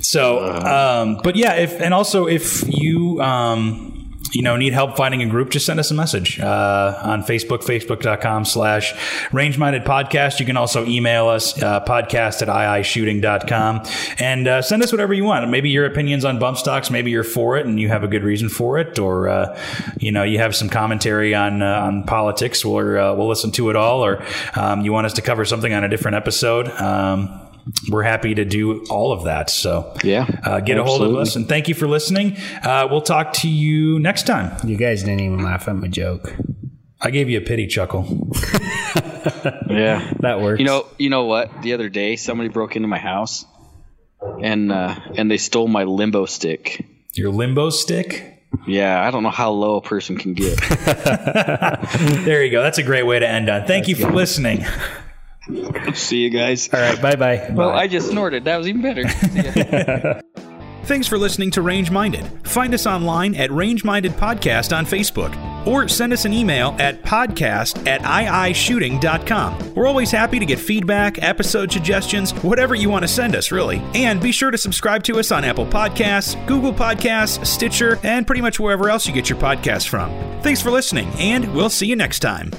[0.00, 3.99] So, um, but yeah, if and also if you um,
[4.32, 7.62] you know need help finding a group, just send us a message uh, on Facebook,
[7.62, 8.94] facebook.com slash
[9.32, 10.40] range minded podcast.
[10.40, 13.82] You can also email us uh, podcast at iishooting.com
[14.18, 15.48] and uh, send us whatever you want.
[15.50, 18.24] Maybe your opinions on bump stocks, maybe you're for it and you have a good
[18.24, 19.58] reason for it, or uh,
[19.98, 23.70] you know you have some commentary on uh, on politics, or uh, we'll listen to
[23.70, 24.24] it all, or
[24.54, 26.68] um, you want us to cover something on a different episode.
[26.68, 27.39] Um,
[27.90, 29.50] we're happy to do all of that.
[29.50, 32.36] So Yeah, uh, get a hold of us and thank you for listening.
[32.62, 34.56] Uh, we'll talk to you next time.
[34.68, 36.34] you guys didn't even laugh at my joke.
[37.00, 38.30] I gave you a pity chuckle.
[39.68, 40.12] Yeah.
[40.20, 40.58] That works.
[40.60, 41.62] You know, you know what?
[41.62, 43.44] The other day, somebody broke into my house,
[44.42, 46.84] and uh, and they stole my limbo stick.
[47.14, 48.42] Your limbo stick.
[48.66, 50.58] Yeah, I don't know how low a person can get.
[52.24, 52.62] There you go.
[52.62, 53.66] That's a great way to end on.
[53.66, 54.64] Thank you for listening.
[55.94, 56.68] See you guys.
[56.72, 57.00] All right.
[57.00, 57.50] Bye bye.
[57.52, 58.44] Well, I just snorted.
[58.44, 60.22] That was even better.
[60.84, 62.26] Thanks for listening to Range Minded.
[62.48, 65.36] Find us online at Range Minded Podcast on Facebook
[65.66, 69.74] or send us an email at podcast at iishooting.com.
[69.74, 73.80] We're always happy to get feedback, episode suggestions, whatever you want to send us, really.
[73.94, 78.42] And be sure to subscribe to us on Apple Podcasts, Google Podcasts, Stitcher, and pretty
[78.42, 80.10] much wherever else you get your podcasts from.
[80.42, 82.50] Thanks for listening, and we'll see you next time.